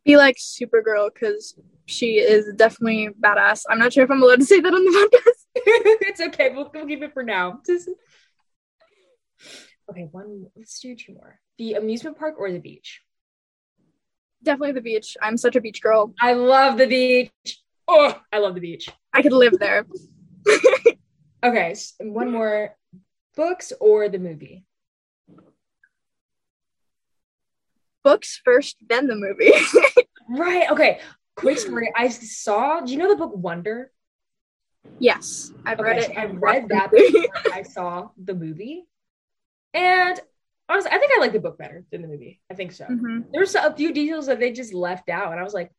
Be 0.04 0.16
like 0.16 0.36
Supergirl 0.36 1.10
because 1.12 1.56
she 1.86 2.18
is 2.18 2.52
definitely 2.56 3.10
badass. 3.22 3.62
I'm 3.70 3.78
not 3.78 3.92
sure 3.92 4.02
if 4.04 4.10
I'm 4.10 4.22
allowed 4.22 4.40
to 4.40 4.46
say 4.46 4.58
that 4.60 4.74
on 4.74 4.84
the 4.84 4.90
podcast. 5.12 5.44
it's 5.54 6.20
okay. 6.20 6.50
We'll, 6.50 6.70
we'll 6.74 6.86
keep 6.86 7.02
it 7.02 7.12
for 7.12 7.22
now. 7.22 7.60
okay, 9.90 10.08
one. 10.10 10.46
Let's 10.56 10.80
do 10.80 10.96
two 10.96 11.14
more. 11.14 11.38
The 11.58 11.74
amusement 11.74 12.18
park 12.18 12.34
or 12.38 12.50
the 12.50 12.58
beach? 12.58 13.02
Definitely 14.42 14.72
the 14.72 14.80
beach. 14.80 15.16
I'm 15.22 15.36
such 15.36 15.56
a 15.56 15.60
beach 15.60 15.80
girl. 15.80 16.12
I 16.20 16.32
love 16.32 16.78
the 16.78 16.86
beach. 16.86 17.60
Oh, 17.86 18.18
I 18.32 18.38
love 18.38 18.54
the 18.54 18.60
beach. 18.60 18.88
I 19.12 19.22
could 19.22 19.32
live 19.32 19.58
there. 19.58 19.86
okay, 21.44 21.74
one 22.00 22.30
more. 22.30 22.76
Books 23.36 23.72
or 23.80 24.08
the 24.08 24.18
movie? 24.18 24.64
Books 28.02 28.40
first, 28.44 28.76
then 28.88 29.06
the 29.06 29.14
movie. 29.14 29.52
right. 30.28 30.70
Okay. 30.70 31.00
Quick 31.36 31.58
story. 31.58 31.90
I 31.96 32.08
saw. 32.08 32.80
Do 32.80 32.92
you 32.92 32.98
know 32.98 33.08
the 33.08 33.16
book 33.16 33.34
Wonder? 33.34 33.90
Yes, 34.98 35.52
I've 35.64 35.80
okay, 35.80 35.90
read 35.90 35.98
it. 35.98 36.18
I 36.18 36.24
read 36.26 36.68
that 36.68 36.90
before 36.90 37.28
I 37.52 37.62
saw 37.62 38.08
the 38.22 38.34
movie, 38.34 38.84
and 39.72 40.20
honestly, 40.68 40.90
I 40.90 40.98
think 40.98 41.12
I 41.16 41.20
like 41.20 41.32
the 41.32 41.40
book 41.40 41.58
better 41.58 41.84
than 41.90 42.02
the 42.02 42.08
movie. 42.08 42.40
I 42.50 42.54
think 42.54 42.72
so. 42.72 42.84
Mm-hmm. 42.84 43.20
There's 43.32 43.54
a 43.54 43.74
few 43.74 43.92
details 43.92 44.26
that 44.26 44.40
they 44.40 44.52
just 44.52 44.74
left 44.74 45.08
out, 45.08 45.30
and 45.30 45.40
I 45.40 45.44
was 45.44 45.54
like, 45.54 45.72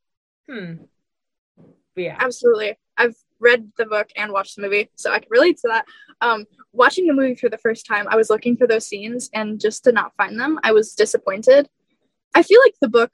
hmm. 0.49 0.73
But 1.95 2.03
yeah, 2.03 2.17
absolutely. 2.19 2.77
I've 2.97 3.15
read 3.39 3.71
the 3.77 3.85
book 3.85 4.09
and 4.15 4.31
watched 4.31 4.55
the 4.55 4.61
movie, 4.61 4.89
so 4.95 5.11
I 5.11 5.19
can 5.19 5.29
relate 5.29 5.57
to 5.57 5.67
that. 5.67 5.85
Um, 6.21 6.45
watching 6.71 7.05
the 7.07 7.13
movie 7.13 7.35
for 7.35 7.49
the 7.49 7.57
first 7.57 7.85
time, 7.85 8.07
I 8.09 8.15
was 8.15 8.29
looking 8.29 8.57
for 8.57 8.67
those 8.67 8.87
scenes, 8.87 9.29
and 9.33 9.59
just 9.59 9.83
to 9.83 9.91
not 9.91 10.15
find 10.15 10.39
them, 10.39 10.59
I 10.63 10.71
was 10.71 10.93
disappointed. 10.93 11.69
I 12.33 12.43
feel 12.43 12.59
like 12.65 12.75
the 12.81 12.89
book 12.89 13.11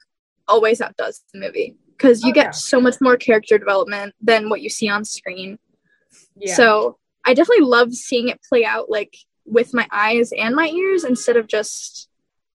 always 0.48 0.80
outdoes 0.80 1.22
the 1.32 1.40
movie 1.40 1.76
because 1.96 2.22
you 2.22 2.30
oh, 2.30 2.34
get 2.34 2.46
yeah. 2.46 2.50
so 2.50 2.80
much 2.80 2.96
more 3.00 3.16
character 3.16 3.58
development 3.58 4.14
than 4.20 4.48
what 4.48 4.62
you 4.62 4.70
see 4.70 4.88
on 4.88 5.04
screen. 5.04 5.58
Yeah. 6.36 6.54
So 6.54 6.98
I 7.24 7.34
definitely 7.34 7.66
love 7.66 7.92
seeing 7.92 8.28
it 8.28 8.40
play 8.48 8.64
out 8.64 8.90
like 8.90 9.14
with 9.50 9.74
my 9.74 9.86
eyes 9.90 10.32
and 10.32 10.54
my 10.54 10.68
ears 10.68 11.04
instead 11.04 11.36
of 11.36 11.46
just 11.46 12.08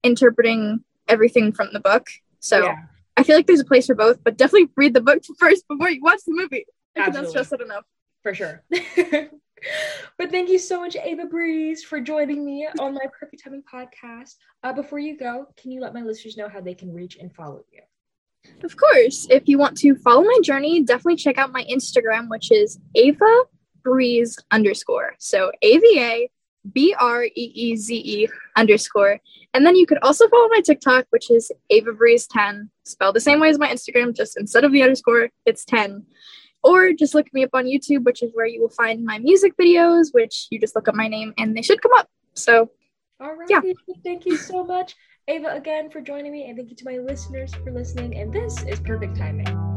interpreting 0.03 0.83
everything 1.07 1.51
from 1.51 1.69
the 1.73 1.79
book. 1.79 2.07
So 2.39 2.63
yeah. 2.63 2.75
I 3.17 3.23
feel 3.23 3.35
like 3.35 3.47
there's 3.47 3.59
a 3.59 3.65
place 3.65 3.87
for 3.87 3.95
both, 3.95 4.23
but 4.23 4.37
definitely 4.37 4.69
read 4.75 4.93
the 4.93 5.01
book 5.01 5.23
first 5.39 5.67
before 5.67 5.89
you 5.89 6.01
watch 6.01 6.21
the 6.25 6.33
movie. 6.33 6.65
Absolutely. 6.95 7.33
That's 7.33 7.49
just 7.49 7.61
enough. 7.61 7.85
For 8.23 8.33
sure. 8.35 8.63
but 10.17 10.31
thank 10.31 10.49
you 10.49 10.59
so 10.59 10.79
much, 10.79 10.95
Ava 10.95 11.25
Breeze, 11.25 11.83
for 11.83 11.99
joining 11.99 12.45
me 12.45 12.67
on 12.79 12.93
my 12.93 13.05
Perfect 13.19 13.43
Timing 13.43 13.63
podcast. 13.63 14.35
Uh, 14.63 14.73
before 14.73 14.99
you 14.99 15.17
go, 15.17 15.47
can 15.57 15.71
you 15.71 15.81
let 15.81 15.93
my 15.93 16.01
listeners 16.01 16.37
know 16.37 16.49
how 16.49 16.61
they 16.61 16.75
can 16.75 16.93
reach 16.93 17.17
and 17.17 17.33
follow 17.33 17.63
you? 17.71 17.81
Of 18.63 18.75
course. 18.75 19.27
If 19.29 19.47
you 19.47 19.57
want 19.57 19.77
to 19.77 19.95
follow 19.95 20.23
my 20.23 20.39
journey, 20.43 20.83
definitely 20.83 21.15
check 21.15 21.37
out 21.37 21.51
my 21.51 21.63
Instagram, 21.65 22.29
which 22.29 22.51
is 22.51 22.79
Ava 22.95 23.43
Breeze 23.83 24.37
underscore. 24.51 25.13
So 25.19 25.51
A 25.61 25.77
V 25.77 25.99
A 25.99 26.29
B 26.71 26.95
R 26.99 27.25
E 27.25 27.31
E 27.35 27.75
Z 27.75 27.95
E 27.95 28.27
underscore. 28.55 29.19
And 29.53 29.65
then 29.65 29.75
you 29.75 29.85
could 29.85 29.99
also 30.01 30.27
follow 30.29 30.47
my 30.49 30.61
TikTok, 30.61 31.05
which 31.09 31.31
is 31.31 31.51
Ava 31.69 31.93
Breeze 31.93 32.27
10, 32.27 32.69
spelled 32.85 33.15
the 33.15 33.19
same 33.19 33.39
way 33.39 33.49
as 33.49 33.59
my 33.59 33.67
Instagram, 33.67 34.15
just 34.15 34.37
instead 34.37 34.63
of 34.63 34.71
the 34.71 34.83
underscore, 34.83 35.29
it's 35.45 35.65
10. 35.65 36.05
Or 36.63 36.93
just 36.93 37.15
look 37.15 37.27
me 37.33 37.43
up 37.43 37.49
on 37.53 37.65
YouTube, 37.65 38.03
which 38.03 38.21
is 38.21 38.31
where 38.33 38.45
you 38.45 38.61
will 38.61 38.69
find 38.69 39.03
my 39.03 39.17
music 39.17 39.53
videos, 39.59 40.07
which 40.11 40.47
you 40.51 40.59
just 40.59 40.75
look 40.75 40.87
up 40.87 40.95
my 40.95 41.07
name 41.07 41.33
and 41.37 41.57
they 41.57 41.63
should 41.63 41.81
come 41.81 41.91
up. 41.97 42.07
So, 42.35 42.69
all 43.19 43.35
right. 43.35 43.49
Yeah. 43.49 43.61
Thank 44.03 44.25
you 44.25 44.37
so 44.37 44.63
much, 44.63 44.95
Ava, 45.27 45.47
again 45.55 45.89
for 45.89 46.01
joining 46.01 46.31
me. 46.31 46.47
And 46.47 46.57
thank 46.57 46.69
you 46.69 46.75
to 46.75 46.85
my 46.85 46.97
listeners 46.97 47.53
for 47.55 47.71
listening. 47.71 48.15
And 48.17 48.31
this 48.31 48.63
is 48.63 48.79
Perfect 48.79 49.17
Timing. 49.17 49.70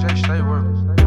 Jay, 0.00 0.16
stay 0.16 0.40
with. 0.40 0.99